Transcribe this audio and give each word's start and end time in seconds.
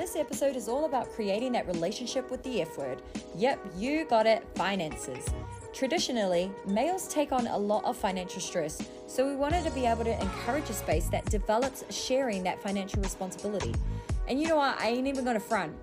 This 0.00 0.16
episode 0.16 0.56
is 0.56 0.66
all 0.66 0.86
about 0.86 1.12
creating 1.12 1.52
that 1.52 1.66
relationship 1.66 2.30
with 2.30 2.42
the 2.42 2.62
F 2.62 2.78
word. 2.78 3.02
Yep, 3.36 3.72
you 3.76 4.06
got 4.06 4.26
it, 4.26 4.42
finances. 4.54 5.26
Traditionally, 5.74 6.50
males 6.66 7.06
take 7.06 7.32
on 7.32 7.46
a 7.48 7.58
lot 7.58 7.84
of 7.84 7.98
financial 7.98 8.40
stress, 8.40 8.80
so 9.06 9.28
we 9.28 9.36
wanted 9.36 9.62
to 9.64 9.70
be 9.72 9.84
able 9.84 10.04
to 10.04 10.18
encourage 10.22 10.70
a 10.70 10.72
space 10.72 11.08
that 11.08 11.26
develops 11.26 11.84
sharing 11.94 12.42
that 12.44 12.62
financial 12.62 13.02
responsibility. 13.02 13.74
And 14.26 14.40
you 14.40 14.48
know 14.48 14.56
what? 14.56 14.80
I 14.80 14.88
ain't 14.88 15.06
even 15.06 15.22
gonna 15.22 15.38
front. 15.38 15.74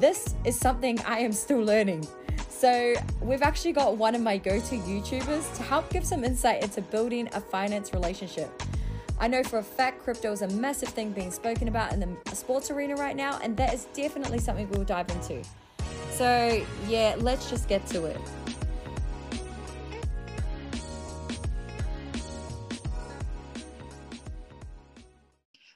This 0.00 0.34
is 0.44 0.58
something 0.58 0.98
I 1.02 1.20
am 1.20 1.30
still 1.30 1.62
learning. 1.62 2.08
So, 2.48 2.94
we've 3.20 3.42
actually 3.42 3.72
got 3.72 3.96
one 3.96 4.16
of 4.16 4.20
my 4.20 4.36
go 4.36 4.58
to 4.58 4.78
YouTubers 4.78 5.56
to 5.58 5.62
help 5.62 5.90
give 5.90 6.04
some 6.04 6.24
insight 6.24 6.64
into 6.64 6.82
building 6.82 7.28
a 7.34 7.40
finance 7.40 7.94
relationship. 7.94 8.50
I 9.22 9.28
know 9.28 9.42
for 9.42 9.58
a 9.58 9.62
fact 9.62 10.02
crypto 10.02 10.32
is 10.32 10.40
a 10.40 10.48
massive 10.48 10.88
thing 10.88 11.12
being 11.12 11.30
spoken 11.30 11.68
about 11.68 11.92
in 11.92 12.00
the 12.00 12.34
sports 12.34 12.70
arena 12.70 12.94
right 12.94 13.14
now, 13.14 13.38
and 13.42 13.54
that 13.58 13.74
is 13.74 13.84
definitely 13.92 14.38
something 14.38 14.66
we'll 14.70 14.82
dive 14.82 15.10
into. 15.10 15.42
So, 16.12 16.64
yeah, 16.88 17.16
let's 17.18 17.50
just 17.50 17.68
get 17.68 17.86
to 17.88 18.06
it. 18.06 18.18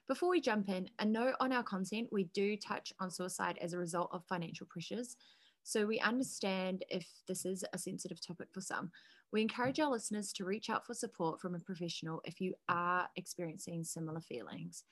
Before 0.08 0.30
we 0.30 0.40
jump 0.40 0.70
in, 0.70 0.88
a 0.98 1.04
note 1.04 1.34
on 1.38 1.52
our 1.52 1.62
content 1.62 2.08
we 2.10 2.24
do 2.32 2.56
touch 2.56 2.94
on 2.98 3.10
suicide 3.10 3.58
as 3.60 3.74
a 3.74 3.78
result 3.78 4.08
of 4.12 4.24
financial 4.24 4.66
pressures. 4.70 5.16
So 5.64 5.84
we 5.84 6.00
understand 6.00 6.82
if 6.88 7.06
this 7.28 7.44
is 7.44 7.62
a 7.74 7.78
sensitive 7.78 8.26
topic 8.26 8.48
for 8.52 8.62
some. 8.62 8.90
We 9.34 9.42
encourage 9.42 9.80
our 9.80 9.90
listeners 9.90 10.32
to 10.34 10.44
reach 10.44 10.70
out 10.70 10.86
for 10.86 10.94
support 10.94 11.40
from 11.40 11.56
a 11.56 11.58
professional 11.58 12.20
if 12.24 12.40
you 12.40 12.54
are 12.68 13.08
experiencing 13.16 13.82
similar 13.82 14.20
feelings. 14.20 14.84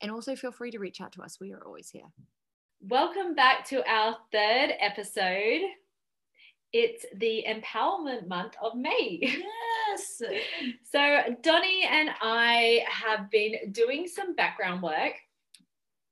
And 0.00 0.10
also 0.10 0.34
feel 0.34 0.52
free 0.52 0.70
to 0.70 0.78
reach 0.78 1.02
out 1.02 1.12
to 1.12 1.22
us. 1.22 1.36
We 1.38 1.52
are 1.52 1.62
always 1.66 1.90
here. 1.90 2.06
Welcome 2.80 3.34
back 3.34 3.66
to 3.66 3.86
our 3.86 4.16
third 4.32 4.70
episode. 4.80 5.60
It's 6.72 7.04
the 7.16 7.44
empowerment 7.46 8.26
month 8.26 8.54
of 8.62 8.74
May. 8.74 9.18
Yes. 9.20 10.22
So, 10.90 11.36
Donnie 11.42 11.84
and 11.84 12.10
I 12.22 12.84
have 12.88 13.30
been 13.30 13.70
doing 13.72 14.08
some 14.08 14.34
background 14.34 14.82
work 14.82 15.12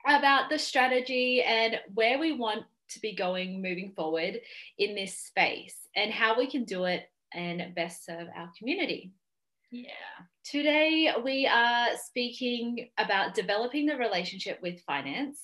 about 0.06 0.50
the 0.50 0.58
strategy 0.58 1.42
and 1.42 1.80
where 1.94 2.18
we 2.18 2.32
want 2.32 2.64
to 2.90 3.00
be 3.00 3.14
going 3.14 3.62
moving 3.62 3.92
forward 3.96 4.40
in 4.76 4.94
this 4.94 5.16
space 5.16 5.76
and 5.96 6.12
how 6.12 6.36
we 6.36 6.50
can 6.50 6.64
do 6.64 6.84
it 6.84 7.08
and 7.32 7.74
best 7.74 8.04
serve 8.04 8.28
our 8.36 8.50
community. 8.58 9.12
Yeah. 9.70 9.90
Today, 10.44 11.12
we 11.22 11.46
are 11.46 11.88
speaking 12.06 12.88
about 12.98 13.34
developing 13.34 13.86
the 13.86 13.96
relationship 13.96 14.58
with 14.62 14.80
finance. 14.82 15.38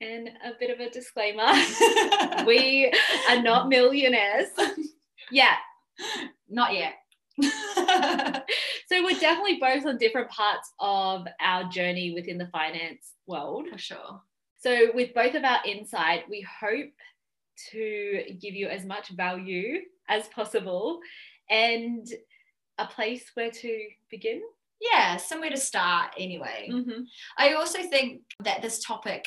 And 0.00 0.28
a 0.44 0.50
bit 0.58 0.70
of 0.70 0.80
a 0.80 0.90
disclaimer 0.90 1.46
we 2.44 2.92
are 3.30 3.40
not 3.40 3.68
millionaires. 3.68 4.48
yeah, 5.30 5.54
Not 6.48 6.74
yet. 6.74 6.94
so 7.40 9.04
we're 9.04 9.18
definitely 9.18 9.58
both 9.60 9.86
on 9.86 9.96
different 9.96 10.28
parts 10.28 10.72
of 10.80 11.26
our 11.40 11.68
journey 11.68 12.12
within 12.12 12.36
the 12.36 12.48
finance 12.48 13.12
world. 13.26 13.66
For 13.70 13.78
sure. 13.78 14.20
So, 14.58 14.88
with 14.94 15.14
both 15.14 15.34
of 15.34 15.44
our 15.44 15.58
insight, 15.66 16.28
we 16.28 16.46
hope 16.60 16.90
to 17.70 18.22
give 18.40 18.54
you 18.54 18.68
as 18.68 18.84
much 18.84 19.10
value 19.10 19.80
as 20.08 20.28
possible 20.28 21.00
and 21.50 22.06
a 22.78 22.86
place 22.86 23.24
where 23.34 23.50
to 23.50 23.78
begin. 24.10 24.40
yeah, 24.80 25.16
somewhere 25.16 25.50
to 25.50 25.56
start 25.56 26.12
anyway. 26.18 26.68
Mm-hmm. 26.72 27.02
I 27.38 27.52
also 27.54 27.82
think 27.82 28.22
that 28.42 28.62
this 28.62 28.82
topic, 28.82 29.24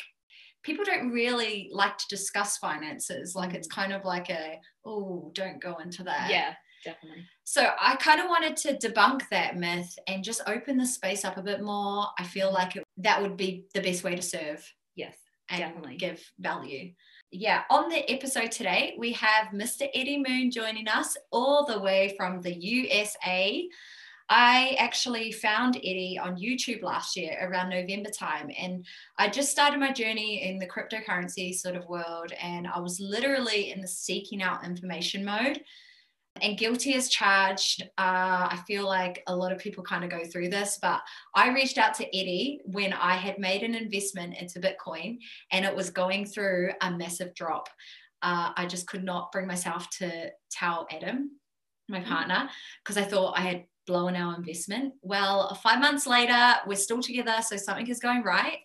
people 0.62 0.84
don't 0.84 1.10
really 1.10 1.70
like 1.72 1.96
to 1.96 2.04
discuss 2.10 2.58
finances. 2.58 3.34
Like 3.34 3.54
it's 3.54 3.68
kind 3.68 3.92
of 3.92 4.04
like 4.04 4.28
a, 4.30 4.58
oh, 4.84 5.30
don't 5.34 5.62
go 5.62 5.76
into 5.78 6.02
that. 6.04 6.28
Yeah, 6.30 6.54
definitely. 6.84 7.24
So 7.44 7.70
I 7.80 7.96
kind 7.96 8.20
of 8.20 8.26
wanted 8.26 8.56
to 8.58 8.76
debunk 8.76 9.22
that 9.30 9.56
myth 9.56 9.96
and 10.08 10.24
just 10.24 10.42
open 10.46 10.76
the 10.76 10.86
space 10.86 11.24
up 11.24 11.36
a 11.38 11.42
bit 11.42 11.62
more. 11.62 12.06
I 12.18 12.24
feel 12.24 12.52
like 12.52 12.76
it, 12.76 12.84
that 12.98 13.22
would 13.22 13.36
be 13.36 13.64
the 13.72 13.80
best 13.80 14.04
way 14.04 14.14
to 14.16 14.22
serve 14.22 14.62
Yes, 14.96 15.16
and 15.50 15.60
Definitely. 15.60 15.96
give 15.96 16.22
value. 16.38 16.92
Yeah, 17.32 17.64
on 17.70 17.88
the 17.88 18.08
episode 18.10 18.52
today, 18.52 18.94
we 18.98 19.12
have 19.12 19.48
Mr. 19.48 19.88
Eddie 19.92 20.22
Moon 20.26 20.50
joining 20.50 20.86
us 20.86 21.16
all 21.32 21.66
the 21.66 21.80
way 21.80 22.14
from 22.16 22.40
the 22.40 22.54
USA. 22.54 23.68
I 24.28 24.76
actually 24.78 25.32
found 25.32 25.76
Eddie 25.76 26.20
on 26.22 26.36
YouTube 26.36 26.82
last 26.82 27.16
year 27.16 27.36
around 27.42 27.70
November 27.70 28.10
time, 28.10 28.50
and 28.56 28.86
I 29.18 29.28
just 29.28 29.50
started 29.50 29.80
my 29.80 29.92
journey 29.92 30.48
in 30.48 30.58
the 30.58 30.68
cryptocurrency 30.68 31.52
sort 31.52 31.74
of 31.74 31.88
world, 31.88 32.32
and 32.40 32.68
I 32.68 32.78
was 32.78 33.00
literally 33.00 33.72
in 33.72 33.80
the 33.80 33.88
seeking 33.88 34.40
out 34.40 34.64
information 34.64 35.24
mode. 35.24 35.62
And 36.42 36.58
guilty 36.58 36.94
as 36.94 37.08
charged. 37.08 37.82
Uh, 37.98 38.48
I 38.50 38.62
feel 38.66 38.86
like 38.86 39.22
a 39.26 39.34
lot 39.34 39.52
of 39.52 39.58
people 39.58 39.82
kind 39.82 40.04
of 40.04 40.10
go 40.10 40.24
through 40.24 40.48
this, 40.48 40.78
but 40.80 41.00
I 41.34 41.52
reached 41.52 41.78
out 41.78 41.94
to 41.94 42.16
Eddie 42.16 42.60
when 42.64 42.92
I 42.92 43.14
had 43.16 43.38
made 43.38 43.62
an 43.62 43.74
investment 43.74 44.36
into 44.36 44.60
Bitcoin 44.60 45.18
and 45.52 45.64
it 45.64 45.74
was 45.74 45.90
going 45.90 46.26
through 46.26 46.70
a 46.80 46.90
massive 46.90 47.34
drop. 47.34 47.68
Uh, 48.22 48.52
I 48.56 48.66
just 48.66 48.86
could 48.86 49.04
not 49.04 49.32
bring 49.32 49.46
myself 49.46 49.88
to 49.98 50.30
tell 50.50 50.86
Adam, 50.90 51.32
my 51.88 52.00
partner, 52.00 52.48
because 52.82 52.96
I 52.96 53.04
thought 53.04 53.38
I 53.38 53.42
had 53.42 53.64
blown 53.86 54.16
our 54.16 54.34
investment. 54.34 54.94
Well, 55.02 55.54
five 55.62 55.80
months 55.80 56.06
later, 56.06 56.54
we're 56.66 56.76
still 56.76 57.00
together, 57.02 57.36
so 57.42 57.56
something 57.56 57.86
is 57.86 58.00
going 58.00 58.22
right. 58.22 58.58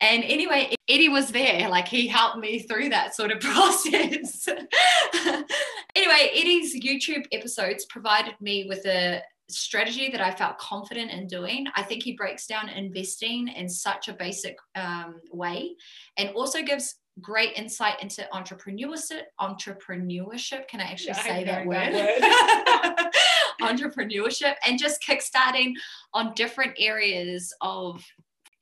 And 0.00 0.22
anyway, 0.24 0.74
Eddie 0.88 1.08
was 1.08 1.30
there, 1.30 1.68
like 1.68 1.88
he 1.88 2.06
helped 2.06 2.38
me 2.38 2.60
through 2.60 2.90
that 2.90 3.14
sort 3.14 3.32
of 3.32 3.40
process. 3.40 4.48
anyway, 5.94 6.30
Eddie's 6.34 6.80
YouTube 6.80 7.26
episodes 7.32 7.84
provided 7.86 8.34
me 8.40 8.66
with 8.68 8.86
a 8.86 9.22
strategy 9.50 10.10
that 10.10 10.20
I 10.20 10.30
felt 10.30 10.58
confident 10.58 11.10
in 11.10 11.26
doing. 11.26 11.66
I 11.74 11.82
think 11.82 12.02
he 12.02 12.12
breaks 12.12 12.46
down 12.46 12.68
investing 12.68 13.48
in 13.48 13.68
such 13.68 14.08
a 14.08 14.12
basic 14.12 14.56
um, 14.74 15.20
way 15.32 15.74
and 16.16 16.30
also 16.30 16.62
gives 16.62 16.96
great 17.20 17.56
insight 17.56 18.00
into 18.02 18.26
entrepreneurship. 18.32 19.22
Entrepreneurship, 19.40 20.68
can 20.68 20.80
I 20.80 20.84
actually 20.84 21.08
Yeah, 21.08 21.18
I 21.18 21.22
say 21.22 21.44
that 21.44 21.66
word? 21.66 21.92
that 21.94 23.10
entrepreneurship 23.60 24.54
and 24.66 24.78
just 24.78 25.02
kickstarting 25.02 25.74
on 26.14 26.34
different 26.34 26.74
areas 26.78 27.52
of 27.60 28.04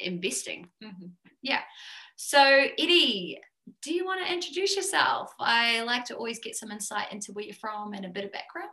investing. 0.00 0.68
Mhm. 0.82 1.10
So, 2.18 2.40
Eddie, 2.78 3.38
do 3.82 3.92
you 3.92 4.06
want 4.06 4.26
to 4.26 4.32
introduce 4.32 4.74
yourself? 4.74 5.34
I 5.38 5.82
like 5.82 6.06
to 6.06 6.16
always 6.16 6.38
get 6.38 6.56
some 6.56 6.72
insight 6.72 7.12
into 7.12 7.32
where 7.32 7.44
you're 7.44 7.54
from 7.54 7.92
and 7.92 8.06
a 8.06 8.08
bit 8.08 8.24
of 8.24 8.32
background. 8.32 8.70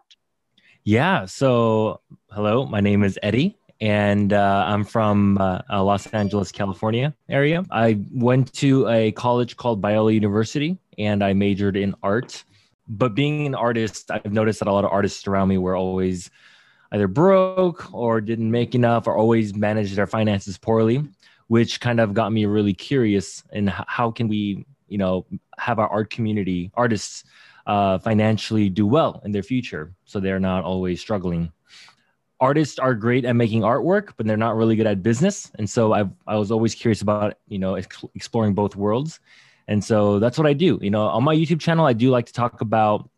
Yeah. 0.85 1.25
So, 1.25 1.99
hello, 2.31 2.65
my 2.65 2.79
name 2.79 3.03
is 3.03 3.19
Eddie, 3.21 3.57
and 3.81 4.31
uh, 4.31 4.65
I'm 4.65 4.85
from 4.85 5.37
uh, 5.39 5.59
uh, 5.69 5.83
Los 5.83 6.07
Angeles, 6.07 6.53
California 6.53 7.13
area. 7.27 7.65
I 7.69 7.99
went 8.13 8.53
to 8.53 8.87
a 8.87 9.11
college 9.11 9.57
called 9.57 9.81
Biola 9.81 10.13
University, 10.13 10.77
and 10.97 11.21
I 11.21 11.33
majored 11.33 11.75
in 11.75 11.95
art. 12.01 12.45
But 12.87 13.15
being 13.15 13.45
an 13.45 13.55
artist, 13.55 14.11
I've 14.11 14.33
noticed 14.33 14.59
that 14.59 14.67
a 14.67 14.71
lot 14.71 14.85
of 14.85 14.91
artists 14.91 15.27
around 15.27 15.47
me 15.47 15.57
were 15.57 15.75
always 15.75 16.29
either 16.91 17.07
broke 17.07 17.91
or 17.93 18.21
didn't 18.21 18.51
make 18.51 18.75
enough 18.75 19.07
or 19.07 19.17
always 19.17 19.55
managed 19.55 19.95
their 19.95 20.07
finances 20.07 20.57
poorly, 20.57 21.03
which 21.47 21.79
kind 21.79 21.99
of 21.99 22.13
got 22.13 22.31
me 22.31 22.45
really 22.45 22.73
curious 22.73 23.43
in 23.51 23.67
how 23.67 24.11
can 24.11 24.27
we, 24.27 24.65
you 24.87 24.97
know, 24.97 25.25
have 25.57 25.79
our 25.79 25.87
art 25.87 26.09
community 26.09 26.71
artists 26.75 27.23
uh, 27.65 27.97
financially 27.97 28.69
do 28.69 28.85
well 28.85 29.21
in 29.23 29.31
their 29.31 29.43
future 29.43 29.93
so 30.05 30.19
they're 30.19 30.39
not 30.39 30.63
always 30.63 30.99
struggling. 30.99 31.51
Artists 32.39 32.77
are 32.77 32.93
great 32.93 33.23
at 33.23 33.35
making 33.35 33.61
artwork 33.61 34.11
but 34.17 34.27
they're 34.27 34.37
not 34.37 34.55
really 34.55 34.75
good 34.75 34.87
at 34.87 35.01
business. 35.01 35.51
And 35.57 35.69
so 35.69 35.93
i 35.93 36.03
i 36.27 36.35
was 36.35 36.51
always 36.51 36.75
curious 36.75 37.01
about 37.01 37.37
you 37.47 37.59
know 37.59 37.75
exploring 37.75 38.53
both 38.53 38.75
worlds 38.75 39.19
and 39.67 39.83
so 39.83 40.19
that's 40.19 40.37
what 40.37 40.47
i 40.47 40.53
do. 40.53 40.79
You 40.81 40.91
know 40.91 41.03
on 41.07 41.23
my 41.23 41.35
youtube 41.35 41.59
channel 41.59 41.85
i 41.85 41.93
do 41.93 42.09
like 42.09 42.25
to 42.27 42.33
talk 42.33 42.61
about 42.61 43.09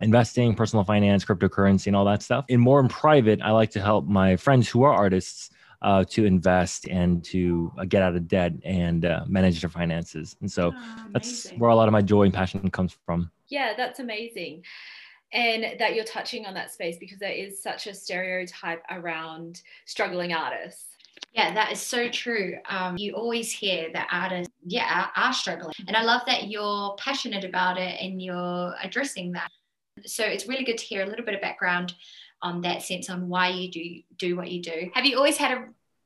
investing 0.00 0.54
personal 0.54 0.84
finance 0.84 1.24
cryptocurrency 1.24 1.88
and 1.88 1.96
all 1.96 2.04
that 2.04 2.22
stuff. 2.22 2.44
And 2.48 2.60
more 2.60 2.80
in 2.80 2.88
private 2.88 3.40
i 3.42 3.50
like 3.50 3.70
to 3.72 3.80
help 3.80 4.06
my 4.06 4.36
friends 4.36 4.68
who 4.68 4.82
are 4.82 4.92
artists 4.92 5.50
uh, 5.82 6.04
to 6.04 6.24
invest 6.24 6.88
and 6.88 7.24
to 7.24 7.72
uh, 7.78 7.84
get 7.84 8.02
out 8.02 8.16
of 8.16 8.26
debt 8.26 8.52
and 8.64 9.04
uh, 9.04 9.24
manage 9.28 9.60
their 9.60 9.70
finances. 9.70 10.36
And 10.40 10.50
so 10.50 10.74
that's 11.12 11.50
where 11.50 11.70
a 11.70 11.76
lot 11.76 11.88
of 11.88 11.92
my 11.92 12.02
joy 12.02 12.24
and 12.24 12.34
passion 12.34 12.68
comes 12.70 12.96
from. 13.06 13.30
Yeah, 13.48 13.74
that's 13.76 14.00
amazing. 14.00 14.64
And 15.32 15.78
that 15.78 15.94
you're 15.94 16.04
touching 16.04 16.46
on 16.46 16.54
that 16.54 16.72
space 16.72 16.96
because 16.98 17.18
there 17.18 17.32
is 17.32 17.62
such 17.62 17.86
a 17.86 17.94
stereotype 17.94 18.82
around 18.90 19.62
struggling 19.84 20.32
artists. 20.32 20.96
Yeah, 21.32 21.54
that 21.54 21.72
is 21.72 21.80
so 21.80 22.08
true. 22.08 22.56
Um, 22.68 22.96
you 22.96 23.14
always 23.14 23.52
hear 23.52 23.90
that 23.92 24.08
artists, 24.10 24.52
yeah, 24.64 25.06
are, 25.16 25.24
are 25.24 25.32
struggling. 25.32 25.74
And 25.86 25.96
I 25.96 26.02
love 26.02 26.22
that 26.26 26.48
you're 26.48 26.94
passionate 26.98 27.44
about 27.44 27.78
it 27.78 28.00
and 28.00 28.20
you're 28.20 28.74
addressing 28.82 29.32
that. 29.32 29.50
So 30.06 30.24
it's 30.24 30.48
really 30.48 30.64
good 30.64 30.78
to 30.78 30.84
hear 30.84 31.02
a 31.02 31.06
little 31.06 31.24
bit 31.24 31.34
of 31.34 31.40
background 31.40 31.94
on 32.42 32.60
that 32.62 32.82
sense 32.82 33.10
on 33.10 33.28
why 33.28 33.48
you 33.48 33.70
do 33.70 34.02
do 34.16 34.36
what 34.36 34.50
you 34.50 34.62
do. 34.62 34.90
Have 34.94 35.04
you 35.04 35.16
always 35.16 35.36
had 35.36 35.58
a 35.58 35.64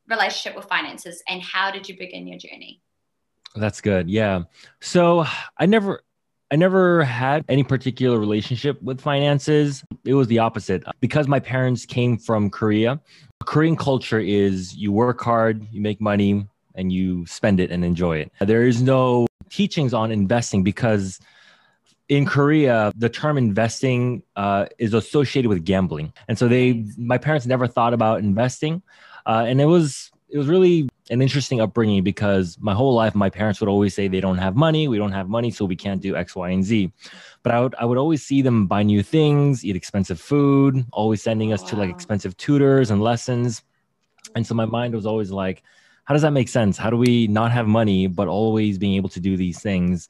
relationship 0.09 0.57
with 0.57 0.67
finances 0.67 1.23
and 1.29 1.43
how 1.43 1.71
did 1.71 1.89
you 1.89 1.97
begin 1.97 2.27
your 2.27 2.39
journey? 2.39 2.81
That's 3.55 3.81
good. 3.81 4.09
Yeah. 4.09 4.45
So 4.81 5.25
I 5.59 5.67
never 5.67 6.03
I 6.53 6.57
never 6.57 7.03
had 7.03 7.47
any 7.49 7.65
particular 7.65 8.19
relationship 8.19 8.81
with 8.83 9.01
finances. 9.01 9.83
It 10.05 10.13
was 10.13 10.29
the 10.29 10.39
opposite. 10.39 10.85
Because 11.01 11.27
my 11.27 11.41
parents 11.41 11.87
came 11.87 12.19
from 12.19 12.51
Korea, 12.51 13.01
Korean 13.47 13.75
culture 13.75 14.21
is 14.21 14.77
you 14.77 14.93
work 14.93 15.23
hard, 15.23 15.67
you 15.73 15.81
make 15.81 15.99
money, 15.99 16.47
and 16.75 16.93
you 16.93 17.25
spend 17.25 17.59
it 17.59 17.71
and 17.71 17.87
enjoy 17.87 18.19
it. 18.19 18.33
There 18.39 18.65
is 18.65 18.83
no 18.83 19.27
teachings 19.49 19.95
on 19.95 20.13
investing 20.13 20.63
because 20.63 21.19
in 22.11 22.27
Korea, 22.27 22.93
the 22.97 23.09
term 23.09 23.39
investing 23.39 24.23
uh, 24.37 24.67
is 24.79 24.93
associated 24.93 25.49
with 25.49 25.65
gambling, 25.65 26.13
and 26.29 26.39
so 26.39 26.49
they, 26.49 26.85
my 26.99 27.17
parents 27.17 27.47
never 27.47 27.67
thought 27.67 27.95
about 27.95 28.19
investing, 28.19 28.83
uh, 29.25 29.47
and 29.49 29.59
it 29.59 29.67
was 29.67 30.11
it 30.29 30.37
was 30.37 30.49
really 30.49 30.89
an 31.13 31.21
interesting 31.21 31.61
upbringing 31.61 32.03
because 32.03 32.57
my 32.61 32.73
whole 32.73 32.95
life 32.95 33.15
my 33.15 33.29
parents 33.29 33.61
would 33.61 33.69
always 33.69 33.95
say 33.95 34.09
they 34.09 34.21
don't 34.21 34.39
have 34.39 34.57
money 34.57 34.89
we 34.89 34.97
don't 34.97 35.13
have 35.13 35.29
money 35.29 35.51
so 35.51 35.65
we 35.65 35.77
can't 35.77 36.01
do 36.01 36.17
x 36.17 36.35
y 36.35 36.49
and 36.51 36.65
z. 36.65 36.91
But 37.43 37.53
i 37.53 37.61
would 37.61 37.75
i 37.77 37.85
would 37.85 37.99
always 37.99 38.25
see 38.25 38.41
them 38.41 38.67
buy 38.67 38.83
new 38.83 39.03
things 39.03 39.65
eat 39.65 39.77
expensive 39.77 40.19
food 40.19 40.85
always 40.93 41.23
sending 41.23 41.53
us 41.53 41.63
wow. 41.63 41.69
to 41.69 41.77
like 41.77 41.91
expensive 41.91 42.37
tutors 42.37 42.91
and 42.91 43.03
lessons. 43.03 43.63
And 44.35 44.47
so 44.47 44.55
my 44.55 44.65
mind 44.65 44.95
was 44.95 45.07
always 45.07 45.31
like 45.31 45.63
how 46.05 46.15
does 46.15 46.23
that 46.23 46.33
make 46.33 46.49
sense? 46.49 46.77
How 46.79 46.91
do 46.91 46.97
we 46.97 47.29
not 47.29 47.53
have 47.53 47.69
money 47.69 48.07
but 48.07 48.27
always 48.27 48.79
being 48.79 48.95
able 48.95 49.11
to 49.11 49.21
do 49.21 49.37
these 49.37 49.61
things? 49.61 50.09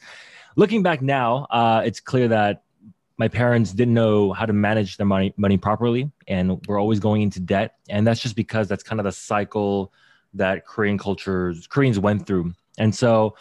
Looking 0.56 0.82
back 0.82 1.02
now 1.02 1.46
uh, 1.50 1.82
it's 1.84 2.00
clear 2.00 2.28
that 2.28 2.62
my 3.18 3.28
parents 3.28 3.72
didn't 3.72 3.94
know 3.94 4.32
how 4.32 4.46
to 4.46 4.52
manage 4.52 4.98
their 4.98 5.06
money 5.06 5.34
money 5.36 5.56
properly 5.56 6.10
and 6.28 6.64
we're 6.68 6.80
always 6.80 7.00
going 7.00 7.22
into 7.22 7.40
debt. 7.40 7.74
And 7.90 8.06
that's 8.06 8.20
just 8.20 8.36
because 8.36 8.68
that's 8.68 8.84
kind 8.84 9.00
of 9.00 9.04
the 9.04 9.12
cycle 9.12 9.92
that 10.34 10.66
Korean 10.66 10.98
cultures 10.98 11.66
Koreans 11.66 11.98
went 11.98 12.26
through. 12.26 12.52
And 12.78 12.94
so 12.94 13.36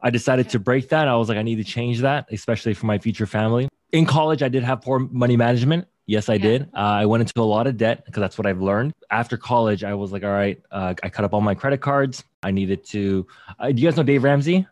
I 0.00 0.10
decided 0.10 0.50
to 0.50 0.58
break 0.58 0.90
that. 0.90 1.08
I 1.08 1.16
was 1.16 1.28
like, 1.28 1.38
I 1.38 1.42
need 1.42 1.56
to 1.56 1.64
change 1.64 2.00
that, 2.00 2.26
especially 2.30 2.74
for 2.74 2.86
my 2.86 2.98
future 2.98 3.26
family. 3.26 3.68
In 3.92 4.04
college, 4.04 4.42
I 4.42 4.48
did 4.48 4.62
have 4.62 4.82
poor 4.82 4.98
money 4.98 5.36
management. 5.36 5.86
Yes, 6.06 6.28
I 6.28 6.34
yeah. 6.34 6.42
did. 6.42 6.62
Uh, 6.74 6.78
I 7.00 7.06
went 7.06 7.22
into 7.22 7.40
a 7.40 7.42
lot 7.42 7.66
of 7.66 7.78
debt 7.78 8.04
because 8.04 8.20
that's 8.20 8.36
what 8.36 8.46
I've 8.46 8.60
learned. 8.60 8.92
After 9.10 9.38
college, 9.38 9.84
I 9.84 9.94
was 9.94 10.12
like, 10.12 10.22
all 10.22 10.30
right, 10.30 10.60
uh, 10.70 10.94
I 11.02 11.08
cut 11.08 11.24
up 11.24 11.32
all 11.32 11.40
my 11.40 11.54
credit 11.54 11.80
cards. 11.80 12.22
I 12.42 12.50
needed 12.50 12.84
to. 12.88 13.26
Uh, 13.58 13.72
do 13.72 13.80
you 13.80 13.88
guys 13.88 13.96
know 13.96 14.02
Dave 14.02 14.22
Ramsey? 14.22 14.66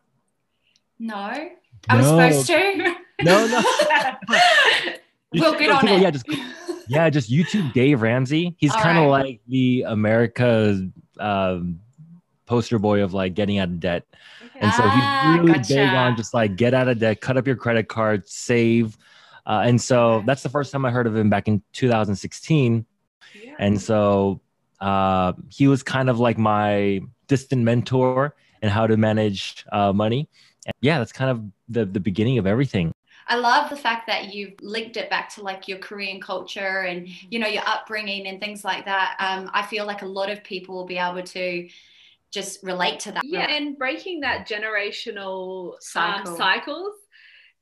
No, 0.98 1.16
I 1.16 1.52
was 1.90 2.06
supposed 2.06 2.46
to. 2.48 2.96
No, 3.22 3.46
no. 3.46 3.62
we'll 5.32 5.56
get 5.56 5.70
on 5.70 5.86
it. 5.86 6.00
Yeah, 6.00 6.10
just 6.10 6.26
yeah, 6.88 7.08
just 7.08 7.30
YouTube 7.30 7.72
Dave 7.72 8.02
Ramsey. 8.02 8.56
He's 8.58 8.72
kind 8.72 8.98
of 8.98 9.04
right. 9.04 9.24
like 9.24 9.40
the 9.46 9.84
America's 9.86 10.82
um, 11.18 11.80
poster 12.46 12.78
boy 12.78 13.02
of 13.02 13.14
like 13.14 13.34
getting 13.34 13.58
out 13.58 13.68
of 13.68 13.80
debt. 13.80 14.04
And 14.60 14.72
so 14.72 14.82
he's 14.82 14.92
ah, 14.94 15.36
really 15.38 15.54
gotcha. 15.54 15.74
big 15.74 15.88
on 15.88 16.16
just 16.16 16.34
like 16.34 16.56
get 16.56 16.74
out 16.74 16.88
of 16.88 16.98
debt, 16.98 17.20
cut 17.20 17.36
up 17.36 17.46
your 17.46 17.56
credit 17.56 17.88
card, 17.88 18.28
save. 18.28 18.96
Uh, 19.46 19.62
and 19.64 19.80
so 19.80 20.22
that's 20.26 20.42
the 20.42 20.48
first 20.48 20.70
time 20.70 20.84
I 20.84 20.90
heard 20.90 21.06
of 21.06 21.16
him 21.16 21.30
back 21.30 21.48
in 21.48 21.62
2016. 21.72 22.86
Yeah. 23.34 23.54
And 23.58 23.80
so 23.80 24.40
uh, 24.80 25.32
he 25.48 25.68
was 25.68 25.82
kind 25.82 26.08
of 26.10 26.20
like 26.20 26.38
my 26.38 27.00
distant 27.26 27.62
mentor 27.62 28.34
in 28.62 28.68
how 28.68 28.86
to 28.86 28.96
manage 28.96 29.64
uh, 29.72 29.92
money. 29.92 30.28
And 30.66 30.74
yeah, 30.80 30.98
that's 30.98 31.12
kind 31.12 31.30
of 31.30 31.42
the, 31.68 31.84
the 31.84 32.00
beginning 32.00 32.38
of 32.38 32.46
everything. 32.46 32.92
I 33.32 33.36
love 33.36 33.70
the 33.70 33.76
fact 33.76 34.06
that 34.08 34.34
you've 34.34 34.52
linked 34.60 34.98
it 34.98 35.08
back 35.08 35.30
to 35.36 35.42
like 35.42 35.66
your 35.66 35.78
Korean 35.78 36.20
culture 36.20 36.80
and 36.80 37.08
you 37.30 37.38
know 37.38 37.46
your 37.46 37.62
upbringing 37.66 38.26
and 38.26 38.38
things 38.38 38.62
like 38.62 38.84
that. 38.84 39.16
Um, 39.18 39.50
I 39.54 39.62
feel 39.62 39.86
like 39.86 40.02
a 40.02 40.06
lot 40.06 40.28
of 40.28 40.44
people 40.44 40.74
will 40.74 40.84
be 40.84 40.98
able 40.98 41.22
to 41.22 41.66
just 42.30 42.62
relate 42.62 43.00
to 43.00 43.12
that. 43.12 43.22
Yeah, 43.24 43.50
and 43.50 43.78
breaking 43.78 44.20
that 44.20 44.46
generational 44.46 45.70
um, 45.70 45.76
Cycle. 45.80 46.32
um, 46.32 46.36
cycles. 46.36 46.94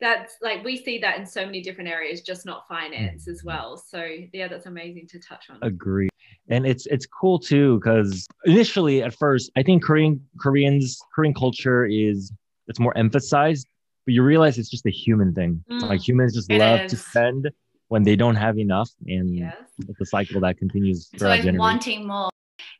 That's 0.01 0.35
like 0.43 0.65
we 0.65 0.77
see 0.77 0.99
that 0.99 1.19
in 1.19 1.25
so 1.25 1.47
many 1.47 1.63
different 1.63 1.89
areas, 1.89 2.23
just 2.23 2.45
not 2.45 2.67
finance 2.67 3.29
as 3.29 3.39
mm-hmm. 3.39 3.47
well. 3.47 3.77
So 3.77 4.05
yeah, 4.33 4.49
that's 4.49 4.67
amazing 4.67 5.07
to 5.09 5.21
touch 5.21 5.51
on. 5.51 5.59
Agree, 5.63 6.09
and 6.49 6.67
it's 6.67 6.87
it's 6.87 7.07
cool 7.07 7.39
too 7.39 7.79
because 7.79 8.27
initially 8.45 9.05
at 9.05 9.15
first 9.15 9.53
I 9.57 9.63
think 9.63 9.85
Korean 9.85 10.21
Koreans 10.41 10.99
Korean 11.15 11.33
culture 11.33 11.87
is 11.87 12.33
it's 12.67 12.81
more 12.81 12.97
emphasized 12.99 13.69
but 14.07 14.15
you 14.15 14.23
realize 14.23 14.59
it's 14.59 14.71
just 14.71 14.87
a 14.87 14.91
human 14.91 15.35
thing. 15.35 15.65
Mm, 15.71 15.83
like 15.83 16.07
humans 16.07 16.35
just 16.35 16.51
love 16.51 16.81
is. 16.81 16.93
to 16.93 16.97
spend 16.97 17.51
when 17.89 18.03
they 18.03 18.17
don't 18.17 18.37
have 18.37 18.59
enough, 18.59 18.91
and 19.07 19.37
yes. 19.37 19.57
it's 19.89 20.01
a 20.01 20.07
cycle 20.07 20.41
that 20.41 20.59
continues. 20.59 21.09
So 21.17 21.31
it's 21.31 21.59
wanting 21.59 22.07
more. 22.07 22.31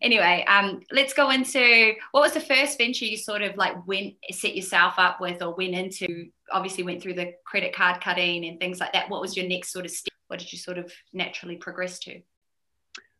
Anyway, 0.03 0.45
um, 0.49 0.81
let's 0.93 1.13
go 1.13 1.31
into 1.31 1.93
what 2.13 2.21
was 2.21 2.33
the 2.33 2.41
first 2.41 2.79
venture 2.79 3.05
you 3.05 3.17
sort 3.17 3.43
of 3.43 3.57
like 3.57 3.87
went 3.87 4.15
set 4.31 4.57
yourself 4.57 4.95
up 4.99 5.21
with 5.21 5.43
or 5.43 5.55
went 5.55 5.75
into. 5.75 6.27
Obviously, 6.53 6.85
went 6.85 7.03
through 7.03 7.15
the 7.15 7.35
credit 7.45 7.75
card 7.75 8.01
cutting 8.01 8.47
and 8.47 8.59
things 8.59 8.81
like 8.81 8.93
that. 8.93 9.11
What 9.11 9.21
was 9.21 9.37
your 9.37 9.47
next 9.47 9.73
sort 9.73 9.85
of 9.85 9.91
step? 9.91 10.15
What 10.29 10.39
did 10.39 10.53
you 10.53 10.59
sort 10.59 10.79
of 10.79 10.93
naturally 11.13 11.57
progress 11.57 11.99
to? 12.01 12.21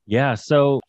Yeah, 0.07 0.35
so 0.35 0.81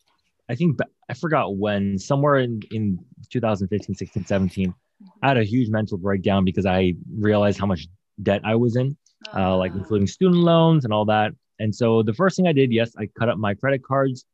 I 0.48 0.54
think 0.54 0.78
I 1.08 1.14
forgot 1.14 1.56
when 1.56 1.98
somewhere 1.98 2.36
in 2.36 2.60
in 2.70 3.04
2015, 3.30 3.94
16, 3.94 4.24
17 4.24 4.74
I 5.22 5.28
had 5.28 5.38
a 5.38 5.44
huge 5.44 5.68
mental 5.68 5.98
breakdown 5.98 6.44
because 6.44 6.66
I 6.66 6.94
realized 7.18 7.58
how 7.58 7.66
much 7.66 7.86
debt 8.22 8.40
I 8.44 8.54
was 8.54 8.76
in, 8.76 8.96
uh, 9.34 9.56
like 9.56 9.72
ah. 9.74 9.78
including 9.78 10.06
student 10.06 10.42
loans 10.42 10.84
and 10.84 10.92
all 10.92 11.04
that. 11.06 11.32
And 11.58 11.74
so 11.74 12.02
the 12.02 12.14
first 12.14 12.36
thing 12.36 12.46
I 12.46 12.52
did, 12.52 12.72
yes, 12.72 12.92
I 12.98 13.08
cut 13.18 13.28
up 13.28 13.38
my 13.38 13.54
credit 13.54 13.82
cards. 13.84 14.24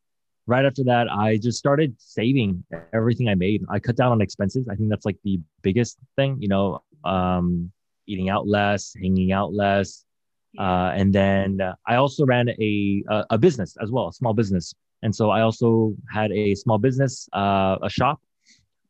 Right 0.47 0.65
after 0.65 0.82
that, 0.85 1.12
I 1.12 1.37
just 1.37 1.59
started 1.59 1.94
saving 1.99 2.65
everything 2.94 3.29
I 3.29 3.35
made. 3.35 3.65
I 3.69 3.79
cut 3.79 3.97
down 3.97 4.12
on 4.12 4.23
expenses. 4.23 4.67
I 4.70 4.76
think 4.76 4.88
that's 4.88 5.05
like 5.05 5.19
the 5.23 5.38
biggest 5.62 5.99
thing, 6.17 6.38
you 6.41 6.49
know, 6.49 6.82
um, 7.05 7.71
eating 8.06 8.31
out 8.31 8.49
less, 8.49 8.94
hanging 8.99 9.31
out 9.31 9.53
less. 9.53 10.05
Uh, 10.59 10.93
and 10.94 11.14
then 11.14 11.61
uh, 11.61 11.75
I 11.87 11.97
also 11.97 12.25
ran 12.25 12.49
a, 12.49 13.05
a, 13.11 13.25
a 13.31 13.38
business 13.38 13.76
as 13.82 13.91
well, 13.91 14.09
a 14.09 14.12
small 14.12 14.32
business. 14.32 14.75
And 15.03 15.14
so 15.14 15.29
I 15.31 15.43
also 15.43 15.94
had 16.11 16.32
a 16.32 16.55
small 16.55 16.79
business, 16.79 17.29
uh, 17.35 17.76
a 17.82 17.91
shop 17.91 18.19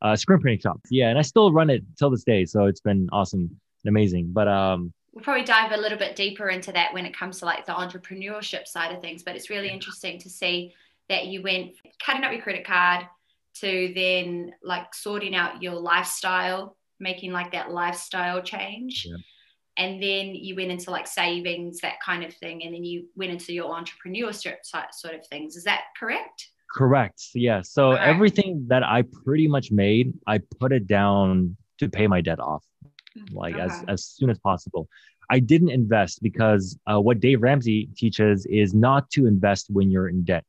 uh, 0.03 0.17
screen 0.17 0.41
printing 0.41 0.61
shop. 0.61 0.81
Yeah, 0.91 1.09
and 1.09 1.19
I 1.19 1.23
still 1.23 1.53
run 1.53 1.71
it 1.71 1.83
till 1.99 2.11
this 2.11 2.25
day, 2.25 2.45
so 2.45 2.67
it's 2.67 2.81
been 2.81 3.09
awesome 3.13 3.59
and 3.85 3.89
amazing. 3.89 4.31
But 4.33 4.49
um, 4.49 4.93
we'll 5.13 5.25
probably 5.25 5.45
dive 5.45 5.73
a 5.73 5.77
little 5.77 5.99
bit 5.99 6.17
deeper 6.17 6.49
into 6.49 6.73
that 6.73 6.93
when 6.93 7.07
it 7.07 7.17
comes 7.17 7.41
to 7.41 7.45
like 7.45 7.67
the 7.67 7.73
entrepreneurship 7.73 8.67
side 8.67 8.95
of 8.95 9.01
things. 9.01 9.23
But 9.23 9.37
it's 9.37 9.51
really 9.51 9.69
interesting 9.69 10.19
to 10.21 10.31
see 10.31 10.75
that 11.09 11.27
you 11.27 11.43
went 11.43 11.73
cutting 12.05 12.25
up 12.25 12.33
your 12.33 12.43
credit 12.43 12.67
card 12.67 13.07
to 13.61 13.93
then 13.95 14.53
like 14.63 14.95
sorting 14.95 15.35
out 15.35 15.63
your 15.63 15.75
lifestyle, 15.75 16.77
making 17.01 17.33
like 17.33 17.53
that 17.53 17.71
lifestyle 17.71 18.43
change. 18.43 19.07
Yeah. 19.09 19.17
And 19.79 20.03
then 20.03 20.35
you 20.35 20.57
went 20.57 20.73
into 20.73 20.91
like 20.91 21.07
savings, 21.07 21.81
that 21.81 22.01
kind 22.05 22.25
of 22.25 22.35
thing. 22.35 22.65
And 22.65 22.75
then 22.75 22.85
you 22.85 23.07
went 23.15 23.33
into 23.33 23.53
your 23.53 23.71
entrepreneurship 23.71 24.57
sort 24.65 25.15
of 25.15 25.27
things. 25.29 25.57
Is 25.57 25.65
that 25.65 25.83
correct? 25.99 26.49
Correct. 26.71 27.23
Yeah. 27.35 27.63
So 27.63 27.93
okay. 27.93 28.03
everything 28.03 28.67
that 28.69 28.83
I 28.83 29.03
pretty 29.25 29.49
much 29.49 29.71
made, 29.71 30.13
I 30.27 30.39
put 30.39 30.73
it 30.73 30.87
down 30.87 31.57
to 31.79 31.89
pay 31.89 32.07
my 32.07 32.21
debt 32.21 32.41
off, 32.41 32.65
like 33.33 33.55
okay. 33.55 33.63
as 33.65 33.85
as 33.89 34.05
soon 34.05 34.31
as 34.31 34.39
possible. 34.39 34.89
I 35.31 35.41
didn't 35.41 35.71
invest 35.71 36.23
because 36.23 36.79
uh, 36.91 37.01
what 37.01 37.21
Dave 37.21 37.43
Ramsey 37.43 37.89
teaches 37.97 38.47
is 38.47 38.75
not 38.75 39.11
to 39.11 39.27
invest 39.27 39.67
when 39.71 39.91
you're 39.91 40.09
in 40.09 40.25
debt. 40.25 40.45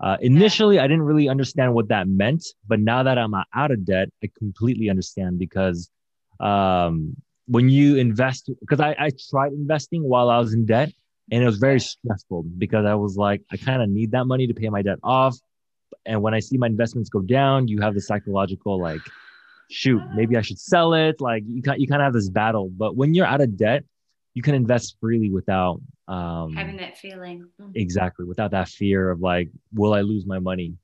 Uh, 0.00 0.16
initially, 0.20 0.78
I 0.78 0.86
didn't 0.86 1.02
really 1.02 1.28
understand 1.28 1.74
what 1.74 1.88
that 1.88 2.08
meant, 2.08 2.44
but 2.66 2.80
now 2.80 3.02
that 3.02 3.18
I'm 3.18 3.34
out 3.34 3.70
of 3.70 3.84
debt, 3.84 4.08
I 4.24 4.30
completely 4.38 4.88
understand 4.88 5.38
because 5.38 5.90
um, 6.38 7.16
when 7.46 7.68
you 7.68 7.96
invest, 7.96 8.50
because 8.60 8.80
I, 8.80 8.94
I 8.98 9.10
tried 9.30 9.52
investing 9.52 10.02
while 10.02 10.30
I 10.30 10.38
was 10.38 10.54
in 10.54 10.64
debt 10.64 10.90
and 11.30 11.42
it 11.42 11.46
was 11.46 11.58
very 11.58 11.80
stressful 11.80 12.44
because 12.56 12.86
I 12.86 12.94
was 12.94 13.16
like, 13.16 13.42
I 13.52 13.56
kind 13.56 13.82
of 13.82 13.90
need 13.90 14.12
that 14.12 14.24
money 14.24 14.46
to 14.46 14.54
pay 14.54 14.70
my 14.70 14.80
debt 14.80 15.00
off 15.02 15.36
and 16.06 16.22
when 16.22 16.34
I 16.34 16.40
see 16.40 16.56
my 16.56 16.66
investments 16.66 17.10
go 17.10 17.20
down, 17.20 17.68
you 17.68 17.80
have 17.80 17.94
the 17.94 18.00
psychological 18.00 18.80
like, 18.80 19.00
shoot, 19.70 20.02
maybe 20.14 20.36
I 20.36 20.42
should 20.42 20.58
sell 20.58 20.94
it. 20.94 21.20
Like 21.20 21.44
you 21.46 21.62
kind 21.62 21.80
you 21.80 21.86
kind 21.86 22.02
of 22.02 22.06
have 22.06 22.12
this 22.12 22.28
battle. 22.28 22.70
But 22.70 22.96
when 22.96 23.14
you're 23.14 23.26
out 23.26 23.40
of 23.40 23.56
debt, 23.56 23.84
you 24.34 24.42
can 24.42 24.54
invest 24.54 24.96
freely 25.00 25.30
without 25.30 25.80
um, 26.08 26.54
having 26.54 26.76
that 26.78 26.98
feeling. 26.98 27.46
Mm-hmm. 27.60 27.72
Exactly, 27.74 28.24
without 28.24 28.52
that 28.52 28.68
fear 28.68 29.10
of 29.10 29.20
like, 29.20 29.50
will 29.72 29.94
I 29.94 30.00
lose 30.00 30.26
my 30.26 30.38
money? 30.38 30.74